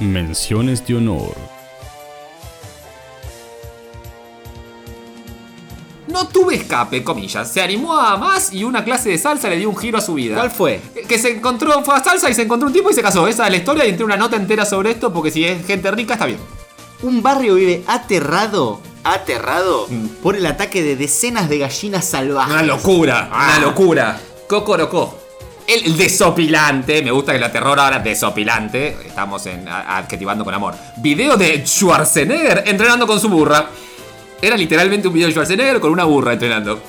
Menciones 0.00 0.86
de 0.86 0.96
honor. 0.96 1.57
No 6.08 6.26
tuve 6.28 6.54
escape, 6.56 7.04
comillas. 7.04 7.50
Se 7.52 7.60
animó 7.60 7.98
a 7.98 8.16
más 8.16 8.52
y 8.52 8.64
una 8.64 8.82
clase 8.84 9.10
de 9.10 9.18
salsa 9.18 9.48
le 9.48 9.56
dio 9.56 9.68
un 9.68 9.76
giro 9.76 9.98
a 9.98 10.00
su 10.00 10.14
vida. 10.14 10.36
¿Cuál 10.36 10.50
fue? 10.50 10.80
Que 11.06 11.18
se 11.18 11.30
encontró, 11.30 11.82
fue 11.84 11.94
a 11.96 12.02
salsa 12.02 12.30
y 12.30 12.34
se 12.34 12.42
encontró 12.42 12.66
un 12.68 12.72
tipo 12.72 12.90
y 12.90 12.94
se 12.94 13.02
casó. 13.02 13.28
Esa 13.28 13.44
es 13.46 13.50
la 13.50 13.56
historia 13.58 13.84
y 13.86 13.90
entré 13.90 14.04
una 14.04 14.16
nota 14.16 14.36
entera 14.36 14.64
sobre 14.64 14.90
esto 14.90 15.12
porque 15.12 15.30
si 15.30 15.44
es 15.44 15.66
gente 15.66 15.90
rica 15.90 16.14
está 16.14 16.26
bien. 16.26 16.38
Un 17.02 17.22
barrio 17.22 17.54
vive 17.56 17.84
aterrado, 17.86 18.80
aterrado 19.04 19.86
Mm. 19.88 20.06
por 20.22 20.34
el 20.34 20.44
ataque 20.46 20.82
de 20.82 20.96
decenas 20.96 21.48
de 21.48 21.58
gallinas 21.58 22.04
salvajes. 22.06 22.52
Una 22.54 22.62
locura, 22.62 23.28
Ah. 23.30 23.54
una 23.58 23.66
locura. 23.66 24.20
Cocorocó. 24.48 25.18
El, 25.66 25.84
el 25.84 25.96
desopilante, 25.98 27.02
me 27.02 27.10
gusta 27.10 27.34
que 27.34 27.38
la 27.38 27.52
terror 27.52 27.78
ahora 27.78 27.98
desopilante. 27.98 28.96
Estamos 29.04 29.44
en, 29.44 29.68
adjetivando 29.68 30.42
con 30.42 30.54
amor. 30.54 30.74
Video 30.96 31.36
de 31.36 31.62
Schwarzenegger 31.66 32.64
entrenando 32.66 33.06
con 33.06 33.20
su 33.20 33.28
burra. 33.28 33.68
Era 34.40 34.56
literalmente 34.56 35.08
un 35.08 35.14
video 35.14 35.26
de 35.28 35.32
Schwarzenegger 35.32 35.80
con 35.80 35.90
una 35.90 36.04
burra 36.04 36.32
entrenando. 36.34 36.80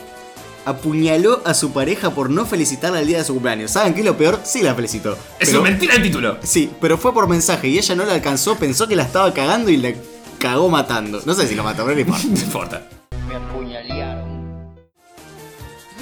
Apuñaló 0.66 1.42
a 1.46 1.54
su 1.54 1.72
pareja 1.72 2.12
por 2.12 2.30
no 2.30 2.46
felicitarla 2.46 3.00
el 3.00 3.08
día 3.08 3.18
de 3.20 3.24
su 3.24 3.34
cumpleaños. 3.34 3.72
¿Saben 3.72 3.94
qué 3.94 4.02
es 4.02 4.06
lo 4.06 4.16
peor? 4.18 4.40
Sí 4.44 4.62
la 4.62 4.76
felicitó. 4.76 5.14
Es 5.40 5.50
Pero- 5.50 5.62
una 5.62 5.70
mentira 5.72 5.96
el 5.96 6.04
título. 6.04 6.38
Sí, 6.44 6.70
pero 6.80 6.98
fue 6.98 7.14
por 7.14 7.28
mensaje 7.28 7.68
y 7.70 7.78
ella 7.78 7.96
no 7.96 8.06
la 8.06 8.14
alcanzó, 8.14 8.56
pensó 8.58 8.88
que 8.88 8.96
la 8.96 9.04
estaba 9.04 9.34
cagando 9.34 9.72
y 9.72 9.78
la 9.78 9.94
cagó 10.38 10.70
matando. 10.70 11.22
No 11.26 11.34
sé 11.34 11.48
si 11.48 11.56
lo 11.56 11.64
mató, 11.64 11.84
pero 11.86 11.96
no 11.96 12.02
importa. 12.02 12.28
No 12.30 12.38
importa. 12.40 12.82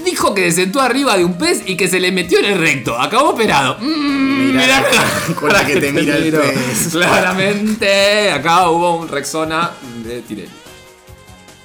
Dijo 0.04 0.34
que 0.34 0.50
se 0.52 0.62
sentó 0.64 0.80
arriba 0.80 1.18
de 1.18 1.26
un 1.26 1.38
pez 1.38 1.64
y 1.66 1.76
que 1.76 1.88
se 1.88 2.00
le 2.00 2.12
metió 2.12 2.40
en 2.40 2.46
el 2.46 2.60
recto. 2.60 2.98
Acabó 3.00 3.32
operado. 3.32 3.78
Mm, 3.80 4.48
Mirá, 4.56 4.62
mirá 4.64 5.36
con 5.40 5.52
la 5.52 5.66
que 5.66 5.78
te 5.78 5.92
mira 5.92 6.16
el 6.18 6.32
pez. 6.32 6.90
Claramente, 6.92 8.32
acá 8.32 8.70
hubo 8.70 8.96
un 8.98 9.08
Rexona 9.08 9.72
de 10.06 10.22
Tirelli. 10.22 10.50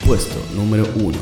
Puesto 0.07 0.35
número 0.55 0.87
1. 0.97 1.19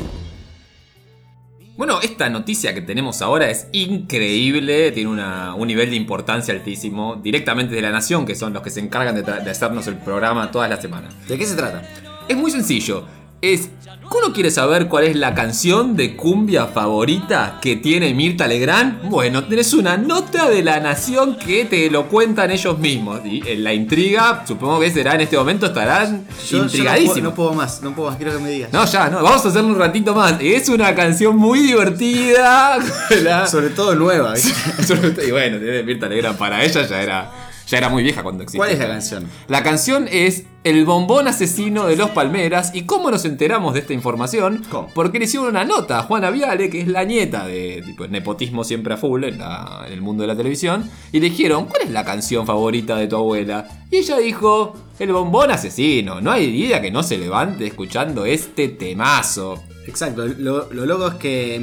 Bueno, 1.77 1.99
esta 2.01 2.29
noticia 2.29 2.73
que 2.73 2.81
tenemos 2.81 3.21
ahora 3.21 3.49
es 3.49 3.67
increíble, 3.71 4.91
tiene 4.91 5.09
una- 5.09 5.55
un 5.55 5.67
nivel 5.67 5.89
de 5.89 5.95
importancia 5.95 6.53
altísimo, 6.53 7.15
directamente 7.15 7.73
de 7.73 7.81
la 7.81 7.91
Nación, 7.91 8.25
que 8.25 8.35
son 8.35 8.53
los 8.53 8.61
que 8.61 8.69
se 8.69 8.79
encargan 8.79 9.15
de, 9.15 9.23
de 9.23 9.49
hacernos 9.49 9.87
el 9.87 9.95
programa 9.97 10.51
todas 10.51 10.69
las 10.69 10.81
semanas. 10.81 11.13
¿De 11.27 11.37
qué 11.37 11.45
se 11.45 11.55
trata? 11.55 11.81
Es 12.27 12.37
muy 12.37 12.51
sencillo, 12.51 13.05
es... 13.41 13.69
¿Uno 14.13 14.33
quiere 14.33 14.51
saber 14.51 14.87
cuál 14.89 15.05
es 15.05 15.15
la 15.15 15.33
canción 15.33 15.95
de 15.95 16.17
cumbia 16.17 16.65
favorita 16.67 17.59
que 17.61 17.77
tiene 17.77 18.13
Mirta 18.13 18.45
Legrand? 18.45 19.03
Bueno, 19.09 19.45
tenés 19.45 19.73
una 19.73 19.95
nota 19.95 20.49
de 20.49 20.61
la 20.63 20.81
Nación 20.81 21.37
que 21.37 21.63
te 21.63 21.89
lo 21.89 22.07
cuentan 22.09 22.51
ellos 22.51 22.77
mismos. 22.77 23.21
Y 23.25 23.41
en 23.47 23.63
la 23.63 23.73
intriga, 23.73 24.43
supongo 24.45 24.81
que 24.81 24.91
será 24.91 25.15
en 25.15 25.21
este 25.21 25.37
momento, 25.37 25.67
estarán 25.67 26.25
Yo- 26.49 26.57
yo 26.57 26.63
intrigadísimos. 26.65 27.21
no, 27.21 27.33
puedo, 27.33 27.51
no 27.51 27.53
puedo 27.53 27.53
más, 27.53 27.81
no 27.81 27.95
puedo 27.95 28.09
más, 28.09 28.17
quiero 28.17 28.33
que 28.33 28.39
me 28.43 28.49
digas. 28.49 28.73
No, 28.73 28.85
ya, 28.85 29.09
no, 29.09 29.23
vamos 29.23 29.45
a 29.45 29.47
hacerlo 29.47 29.69
un 29.69 29.79
ratito 29.79 30.13
más. 30.13 30.35
Es 30.41 30.67
una 30.67 30.93
canción 30.93 31.37
muy 31.37 31.59
divertida. 31.59 32.79
La- 33.23 33.47
Sobre 33.47 33.69
todo 33.69 33.95
nueva. 33.95 34.33
y 35.27 35.31
bueno, 35.31 35.57
tiene 35.57 35.83
Mirta 35.83 36.09
Legrand 36.09 36.37
para 36.37 36.61
ella 36.65 36.85
ya 36.85 37.01
era, 37.01 37.31
ya 37.71 37.77
era 37.79 37.89
muy 37.89 38.03
vieja 38.03 38.21
cuando 38.21 38.43
existía. 38.43 38.59
¿Cuál 38.59 38.71
es 38.71 38.79
la 38.79 38.87
canción? 38.87 39.27
La 39.47 39.63
canción 39.63 40.07
es 40.11 40.43
El 40.63 40.85
bombón 40.85 41.27
asesino 41.27 41.87
de 41.87 41.95
los 41.95 42.11
Palmeras. 42.11 42.71
¿Y 42.75 42.83
cómo 42.83 43.09
nos 43.09 43.25
enteramos 43.25 43.73
de 43.73 43.79
esta 43.79 43.93
información? 43.93 44.63
¿Cómo? 44.69 44.89
Porque 44.93 45.17
le 45.17 45.25
hicieron 45.25 45.47
una 45.49 45.63
nota 45.65 45.99
a 45.99 46.03
Juana 46.03 46.29
Viale, 46.29 46.69
que 46.69 46.81
es 46.81 46.87
la 46.87 47.03
nieta 47.03 47.47
de 47.47 47.81
tipo, 47.83 48.05
nepotismo 48.07 48.63
siempre 48.63 48.93
a 48.93 48.97
full 48.97 49.23
en, 49.23 49.39
la- 49.39 49.85
en 49.87 49.93
el 49.93 50.01
mundo 50.01 50.21
de 50.21 50.27
la 50.27 50.35
televisión. 50.35 50.87
Y 51.11 51.19
le 51.19 51.29
dijeron, 51.31 51.65
¿cuál 51.65 51.81
es 51.83 51.89
la 51.89 52.05
canción 52.05 52.45
favorita 52.45 52.95
de 52.97 53.07
tu 53.07 53.15
abuela? 53.15 53.67
Y 53.89 53.97
ella 53.97 54.17
dijo, 54.19 54.75
El 54.99 55.13
bombón 55.13 55.49
asesino. 55.49 56.21
No 56.21 56.31
hay 56.31 56.51
día 56.51 56.79
que 56.81 56.91
no 56.91 57.01
se 57.01 57.17
levante 57.17 57.65
escuchando 57.65 58.25
este 58.25 58.67
temazo. 58.67 59.63
Exacto, 59.87 60.27
lo, 60.27 60.71
lo 60.71 60.85
loco 60.85 61.07
es 61.07 61.13
que 61.15 61.59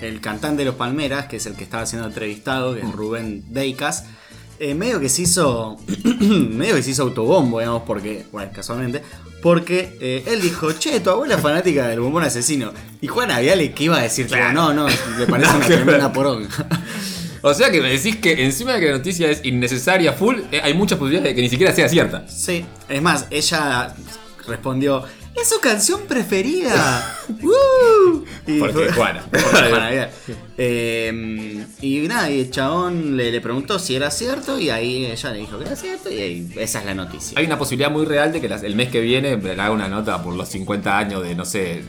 mm, 0.00 0.04
el 0.04 0.20
cantante 0.20 0.58
de 0.60 0.66
los 0.66 0.76
Palmeras, 0.76 1.26
que 1.26 1.36
es 1.38 1.46
el 1.46 1.54
que 1.56 1.64
estaba 1.64 1.84
siendo 1.86 2.06
entrevistado, 2.06 2.74
que 2.74 2.80
es 2.82 2.92
Rubén 2.92 3.42
Deicas, 3.48 4.04
eh, 4.58 4.74
medio 4.74 5.00
que 5.00 5.08
se 5.08 5.22
hizo. 5.22 5.76
medio 6.20 6.76
que 6.76 6.82
se 6.82 6.90
hizo 6.90 7.02
autobombo, 7.02 7.60
digamos, 7.60 7.82
porque. 7.86 8.26
Bueno, 8.32 8.50
casualmente. 8.54 9.02
Porque 9.42 9.96
eh, 10.00 10.24
él 10.26 10.40
dijo, 10.40 10.72
che, 10.72 10.98
tu 11.00 11.10
abuela 11.10 11.36
es 11.36 11.40
fanática 11.40 11.88
del 11.88 12.00
bombón 12.00 12.24
asesino. 12.24 12.72
Y 13.00 13.06
Juana 13.06 13.38
Viale, 13.38 13.72
¿qué 13.72 13.84
iba 13.84 13.98
a 13.98 14.02
decir? 14.02 14.26
Claro. 14.26 14.52
no, 14.52 14.72
no, 14.72 14.88
le 15.18 15.26
parece 15.26 15.56
una 15.56 15.66
que 15.66 15.74
tremenda 15.74 16.12
poronga. 16.12 16.48
O 17.42 17.54
sea 17.54 17.70
que 17.70 17.80
me 17.80 17.90
decís 17.90 18.16
que 18.16 18.44
encima 18.44 18.72
de 18.72 18.80
que 18.80 18.86
la 18.86 18.96
noticia 18.96 19.30
es 19.30 19.44
innecesaria 19.44 20.12
full, 20.14 20.38
eh, 20.50 20.60
hay 20.62 20.74
muchas 20.74 20.98
posibilidades 20.98 21.30
de 21.30 21.36
que 21.36 21.42
ni 21.42 21.48
siquiera 21.48 21.72
sea 21.72 21.88
cierta. 21.88 22.26
sí, 22.28 22.64
es 22.88 23.00
más, 23.00 23.26
ella 23.30 23.94
respondió, 24.48 25.04
es 25.40 25.48
su 25.48 25.60
canción 25.60 26.02
preferida. 26.06 27.18
¡Woo! 27.42 28.24
Y 28.46 28.60
Porque 28.60 28.92
Juana. 28.92 29.24
Porque 29.30 29.48
Juana 29.50 29.90
Viale. 29.90 30.10
Eh, 30.56 31.64
y 31.80 31.98
nada, 32.08 32.30
y 32.30 32.40
el 32.40 32.50
chabón 32.50 33.16
le, 33.16 33.30
le 33.32 33.40
preguntó 33.40 33.78
si 33.78 33.96
era 33.96 34.10
cierto 34.10 34.58
y 34.58 34.70
ahí 34.70 35.06
ella 35.06 35.32
le 35.32 35.38
dijo 35.40 35.58
que 35.58 35.64
era 35.66 35.74
cierto 35.76 36.10
y 36.10 36.18
ahí, 36.20 36.52
esa 36.56 36.78
es 36.80 36.86
la 36.86 36.94
noticia. 36.94 37.38
Hay 37.38 37.46
una 37.46 37.58
posibilidad 37.58 37.90
muy 37.90 38.04
real 38.06 38.32
de 38.32 38.40
que 38.40 38.48
las- 38.48 38.62
el 38.62 38.76
mes 38.76 38.88
que 38.88 39.00
viene 39.00 39.36
le 39.36 39.52
haga 39.52 39.70
una 39.72 39.88
nota 39.88 40.22
por 40.22 40.34
los 40.34 40.48
50 40.48 40.96
años 40.96 41.22
de, 41.24 41.34
no 41.34 41.44
sé, 41.44 41.82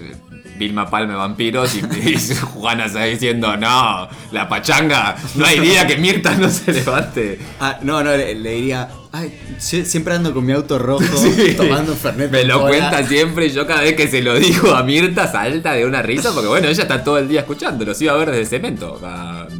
Vilma 0.57 0.89
Palme 0.89 1.13
vampiros 1.15 1.75
y, 1.75 1.79
y 2.09 2.15
Juana 2.41 2.85
está 2.85 3.03
diciendo, 3.03 3.55
no, 3.57 4.07
la 4.31 4.49
pachanga, 4.49 5.15
no 5.35 5.45
hay 5.45 5.59
día 5.59 5.85
que 5.87 5.97
Mirta 5.97 6.35
no 6.35 6.49
se 6.49 6.73
levante. 6.73 7.39
Ah, 7.59 7.79
no, 7.81 8.03
no, 8.03 8.11
le, 8.15 8.35
le 8.35 8.51
diría. 8.51 8.89
Ay, 9.11 9.33
sie- 9.59 9.85
siempre 9.85 10.13
ando 10.15 10.33
con 10.33 10.45
mi 10.45 10.51
auto 10.53 10.77
rojo, 10.77 11.03
Sí. 11.17 11.53
tomando 11.55 11.95
Fernet. 11.95 12.29
Me 12.29 12.43
lo 12.43 12.59
cola". 12.61 12.69
cuenta 12.69 13.07
siempre 13.07 13.47
y 13.47 13.51
yo 13.51 13.65
cada 13.65 13.81
vez 13.81 13.95
que 13.95 14.07
se 14.07 14.21
lo 14.21 14.35
digo 14.37 14.75
a 14.75 14.83
Mirta 14.83 15.31
salta 15.31 15.73
de 15.73 15.85
una 15.85 16.01
risa 16.01 16.31
porque 16.33 16.47
bueno, 16.49 16.67
ella 16.67 16.83
está 16.83 17.03
todo 17.03 17.17
el 17.17 17.27
día 17.27 17.39
escuchándolo, 17.41 17.93
se 17.93 18.03
iba 18.03 18.13
a 18.13 18.17
ver 18.17 18.31
desde 18.31 18.45
cemento. 18.45 18.99
Ah, 19.03 19.47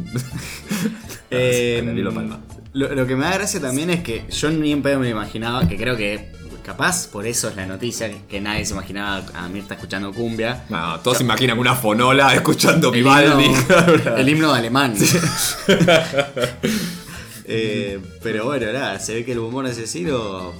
Eh, 1.30 1.82
Palma. 2.14 2.40
lo, 2.72 2.94
lo 2.94 3.06
que 3.06 3.14
me 3.14 3.24
da 3.24 3.34
gracia 3.34 3.60
también 3.60 3.90
es 3.90 4.02
que 4.02 4.24
yo 4.30 4.50
ni 4.50 4.72
en 4.72 4.80
pedo 4.82 4.98
me 4.98 5.06
lo 5.06 5.10
imaginaba, 5.12 5.68
que 5.68 5.76
creo 5.76 5.94
que 5.96 6.30
capaz 6.68 7.06
por 7.06 7.26
eso 7.26 7.48
es 7.48 7.56
la 7.56 7.64
noticia, 7.64 8.10
que, 8.28 8.40
nadie 8.42 8.66
se 8.66 8.74
imaginaba 8.74 9.24
a 9.34 9.48
Mirta 9.48 9.72
escuchando 9.72 10.12
cumbia. 10.12 10.64
No, 10.68 11.00
todos 11.00 11.16
se 11.16 11.24
imaginan 11.24 11.58
una 11.58 11.74
fonola 11.74 12.34
escuchando 12.34 12.90
Vivaldi. 12.90 13.46
himno, 13.46 14.16
el 14.18 14.28
himno 14.28 14.52
alemán. 14.52 14.94
Eh, 17.50 17.98
pero 18.22 18.44
bueno, 18.44 18.70
nada, 18.74 19.00
se 19.00 19.14
ve 19.14 19.24
que 19.24 19.32
el 19.32 19.38
bombón 19.38 19.64
asesino. 19.64 20.52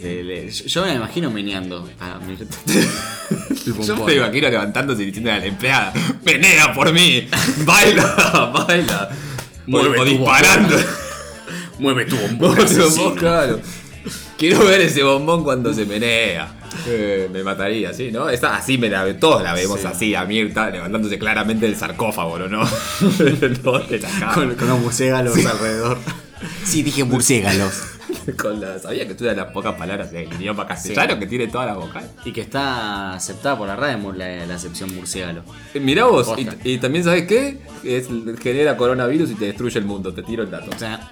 eh, 0.00 0.22
le- 0.24 0.48
yo, 0.48 0.84
me 0.86 0.94
imagino 0.94 1.28
meneando 1.28 1.90
a 1.98 2.20
Mirta. 2.24 2.44
Yo 3.84 3.96
me 3.96 4.14
imagino 4.14 4.48
levantándose 4.48 5.02
y 5.02 5.06
diciendo 5.06 5.32
a 5.32 5.38
la 5.38 5.44
empleada, 5.46 5.92
menea 6.24 6.72
por 6.72 6.92
mí, 6.92 7.28
baila, 7.66 8.52
baila. 8.54 9.08
Mueve 9.66 9.98
o, 9.98 10.02
o 10.02 10.04
disparando. 10.04 10.76
Mueve 11.80 12.04
tu 12.04 12.16
bombón. 12.16 12.56
Claro. 13.16 13.60
Quiero 14.38 14.64
ver 14.64 14.80
ese 14.80 15.02
bombón 15.02 15.42
cuando 15.42 15.74
se 15.74 15.84
menea. 15.84 16.54
Eh, 16.86 17.28
me 17.32 17.42
mataría, 17.42 17.92
sí, 17.92 18.10
¿no? 18.12 18.28
Esa, 18.30 18.56
así 18.56 18.78
me 18.78 18.88
la 18.88 19.18
todos 19.18 19.42
la 19.42 19.52
vemos 19.52 19.80
Sí. 19.80 19.86
así, 19.86 20.14
a 20.14 20.24
Mirta 20.24 20.70
levantándose 20.70 21.18
claramente 21.18 21.66
del 21.66 21.74
sarcófago, 21.76 22.38
¿no? 22.38 22.46
no 22.60 23.78
de 23.80 23.98
la 23.98 24.08
cama. 24.08 24.34
Con, 24.34 24.54
con 24.54 24.68
los 24.68 24.78
murciélagos 24.80 25.44
alrededor. 25.44 25.98
Sí, 26.64 26.84
dije 26.84 27.02
murciélagos. 27.02 27.82
Con 28.40 28.60
la, 28.60 28.78
sabía 28.78 29.08
que 29.08 29.14
tú 29.14 29.24
eras 29.24 29.36
las 29.36 29.46
pocas 29.52 29.74
palabras 29.74 30.12
del 30.12 30.32
idioma 30.34 30.68
castellano 30.68 31.18
que 31.18 31.26
tiene 31.26 31.48
toda 31.48 31.66
la 31.66 31.74
vocal. 31.74 32.08
Y 32.24 32.32
que 32.32 32.42
está 32.42 33.14
aceptada 33.14 33.58
por 33.58 33.66
la 33.66 33.74
radio 33.74 33.98
mur- 33.98 34.16
la, 34.16 34.46
la 34.46 34.54
acepción 34.54 34.94
murciélago. 34.94 35.42
Eh, 35.74 35.80
Mirá 35.80 36.04
vos, 36.04 36.32
y 36.62 36.78
también 36.78 37.02
sabes 37.02 37.26
qué? 37.26 37.58
Es, 37.82 38.06
genera 38.40 38.76
coronavirus 38.76 39.32
y 39.32 39.34
te 39.34 39.46
destruye 39.46 39.80
el 39.80 39.84
mundo, 39.84 40.14
te 40.14 40.22
tiro 40.22 40.44
el 40.44 40.50
dato. 40.50 40.70
O 40.74 40.78
sea, 40.78 41.10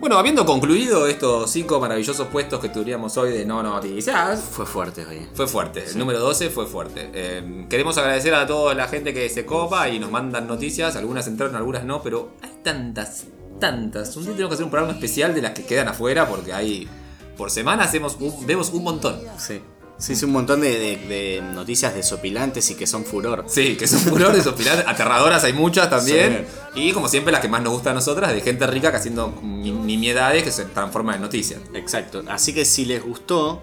Bueno, 0.00 0.16
habiendo 0.18 0.46
concluido 0.46 1.06
estos 1.06 1.50
cinco 1.50 1.78
maravillosos 1.78 2.26
puestos 2.28 2.58
que 2.58 2.70
tuvimos 2.70 3.16
hoy 3.18 3.32
de 3.32 3.44
no 3.44 3.62
noticias, 3.62 4.40
fue 4.40 4.64
fuerte 4.64 5.04
hoy. 5.04 5.28
fue 5.34 5.46
fuerte. 5.46 5.84
El 5.84 5.98
número 5.98 6.18
12 6.20 6.48
fue 6.48 6.66
fuerte. 6.66 7.10
Eh, 7.12 7.66
queremos 7.68 7.98
agradecer 7.98 8.34
a 8.34 8.46
toda 8.46 8.74
la 8.74 8.88
gente 8.88 9.12
que 9.12 9.28
se 9.28 9.44
copa 9.44 9.90
y 9.90 9.98
nos 9.98 10.10
mandan 10.10 10.46
noticias. 10.46 10.96
Algunas 10.96 11.26
entraron, 11.26 11.54
algunas 11.54 11.84
no, 11.84 12.02
pero 12.02 12.30
hay 12.40 12.50
tantas, 12.62 13.24
tantas. 13.58 14.16
Un 14.16 14.24
día 14.24 14.32
tenemos 14.32 14.48
que 14.50 14.54
hacer 14.54 14.64
un 14.64 14.70
programa 14.70 14.94
especial 14.94 15.34
de 15.34 15.42
las 15.42 15.52
que 15.52 15.66
quedan 15.66 15.88
afuera 15.88 16.26
porque 16.26 16.54
hay. 16.54 16.88
Por 17.36 17.50
semana 17.50 17.84
hacemos 17.84 18.16
un- 18.20 18.46
vemos 18.46 18.70
un 18.70 18.82
montón. 18.84 19.20
Sí. 19.38 19.60
Sí, 20.00 20.16
sí, 20.16 20.24
un 20.24 20.32
montón 20.32 20.60
de, 20.62 20.70
de- 20.78 20.96
de 20.96 21.42
noticias 21.42 21.94
desopilantes 21.94 22.70
y 22.70 22.74
que 22.74 22.86
son 22.86 23.04
furor. 23.04 23.44
Sí, 23.48 23.76
que 23.76 23.86
son 23.86 24.00
furor 24.00 24.32
desopilantes, 24.32 24.86
aterradoras 24.88 25.44
hay 25.44 25.52
muchas 25.52 25.88
también. 25.90 26.46
Y 26.74 26.92
como 26.92 27.08
siempre, 27.08 27.30
las 27.32 27.40
que 27.42 27.48
más 27.48 27.62
nos 27.62 27.74
gustan 27.74 27.92
a 27.92 27.94
nosotras, 27.96 28.32
de 28.32 28.40
gente 28.40 28.66
rica 28.66 28.90
que 28.90 28.96
haciendo 28.96 29.38
ni- 29.42 29.70
nimiedades 29.72 30.42
que 30.42 30.50
se 30.50 30.64
transforman 30.64 31.16
en 31.16 31.22
noticias. 31.22 31.60
Exacto. 31.74 32.22
Así 32.28 32.52
que 32.54 32.64
si 32.64 32.86
les 32.86 33.02
gustó, 33.02 33.62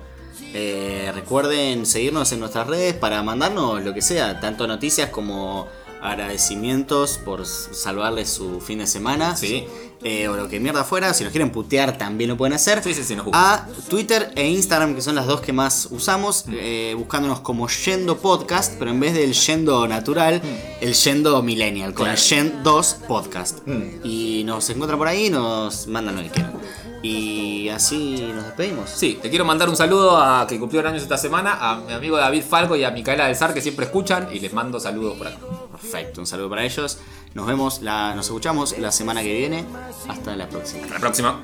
eh, 0.54 1.12
recuerden 1.14 1.86
seguirnos 1.86 2.32
en 2.32 2.40
nuestras 2.40 2.68
redes 2.68 2.94
para 2.94 3.22
mandarnos 3.24 3.84
lo 3.84 3.94
que 3.94 4.02
sea, 4.02 4.40
tanto 4.40 4.68
noticias 4.68 5.10
como 5.10 5.68
agradecimientos 6.08 7.18
por 7.18 7.46
salvarles 7.46 8.30
su 8.30 8.62
fin 8.62 8.80
de 8.80 8.88
semana. 8.88 9.36
Sí. 9.36 9.66
Eh, 10.04 10.28
o 10.28 10.38
lo 10.38 10.48
que 10.48 10.60
mierda 10.60 10.84
fuera. 10.84 11.14
Si 11.14 11.24
nos 11.24 11.32
quieren 11.32 11.52
putear, 11.52 11.98
también 11.98 12.30
lo 12.30 12.38
pueden 12.38 12.54
hacer. 12.54 12.84
Sí, 12.84 12.94
sí, 12.94 13.04
sí, 13.04 13.16
nos. 13.16 13.28
A 13.34 13.68
Twitter 13.90 14.32
e 14.36 14.48
Instagram, 14.48 14.94
que 14.94 15.02
son 15.02 15.16
las 15.16 15.26
dos 15.26 15.42
que 15.42 15.54
más 15.54 15.88
usamos, 15.92 16.46
eh, 16.52 16.94
buscándonos 16.96 17.40
como 17.40 17.68
Yendo 17.68 18.18
Podcast, 18.18 18.76
pero 18.78 18.92
en 18.92 19.00
vez 19.00 19.16
del 19.16 19.34
Yendo 19.34 19.88
natural, 19.88 20.42
el 20.82 20.94
Yendo 20.94 21.42
Millennial, 21.42 21.94
con 21.94 22.08
el 22.08 22.18
Yen 22.18 22.62
2 22.64 22.98
Podcast. 23.08 23.60
Y 24.04 24.44
nos 24.46 24.70
encuentran 24.70 25.00
por 25.00 25.08
ahí 25.08 25.26
y 25.26 25.30
nos 25.30 25.88
mandan 25.88 26.16
lo 26.16 26.24
que 26.24 26.30
quieran. 26.30 26.54
Y 27.02 27.70
así 27.70 28.24
nos 28.34 28.46
despedimos. 28.46 28.90
Sí, 28.90 29.20
te 29.22 29.30
quiero 29.30 29.46
mandar 29.46 29.70
un 29.70 29.76
saludo 29.76 30.18
a 30.18 30.46
que 30.48 30.60
cumplió 30.60 30.86
años 30.88 31.04
esta 31.04 31.18
semana, 31.18 31.58
a 31.60 31.78
mi 31.78 31.94
amigo 31.94 32.18
David 32.18 32.44
Falco 32.48 32.76
y 32.76 32.84
a 32.84 32.92
Micaela 32.92 33.28
del 33.28 33.36
Sar 33.36 33.54
que 33.54 33.62
siempre 33.62 33.86
escuchan 33.86 34.30
y 34.32 34.40
les 34.40 34.54
mando 34.54 34.80
saludos 34.80 35.18
por 35.18 35.28
acá. 35.28 35.38
Perfecto, 35.82 36.22
un 36.22 36.28
saludo 36.28 36.50
para 36.50 36.64
ellos. 36.64 37.00
Nos 37.34 37.46
vemos, 37.48 37.82
la, 37.82 38.16
nos 38.16 38.26
escuchamos 38.26 38.78
la 38.78 38.92
semana 38.92 39.22
que 39.22 39.34
viene. 39.34 39.66
Hasta 40.08 40.36
la 40.36 40.50
próxima. 40.50 40.88
La 40.88 41.00
próxima. 41.00 41.42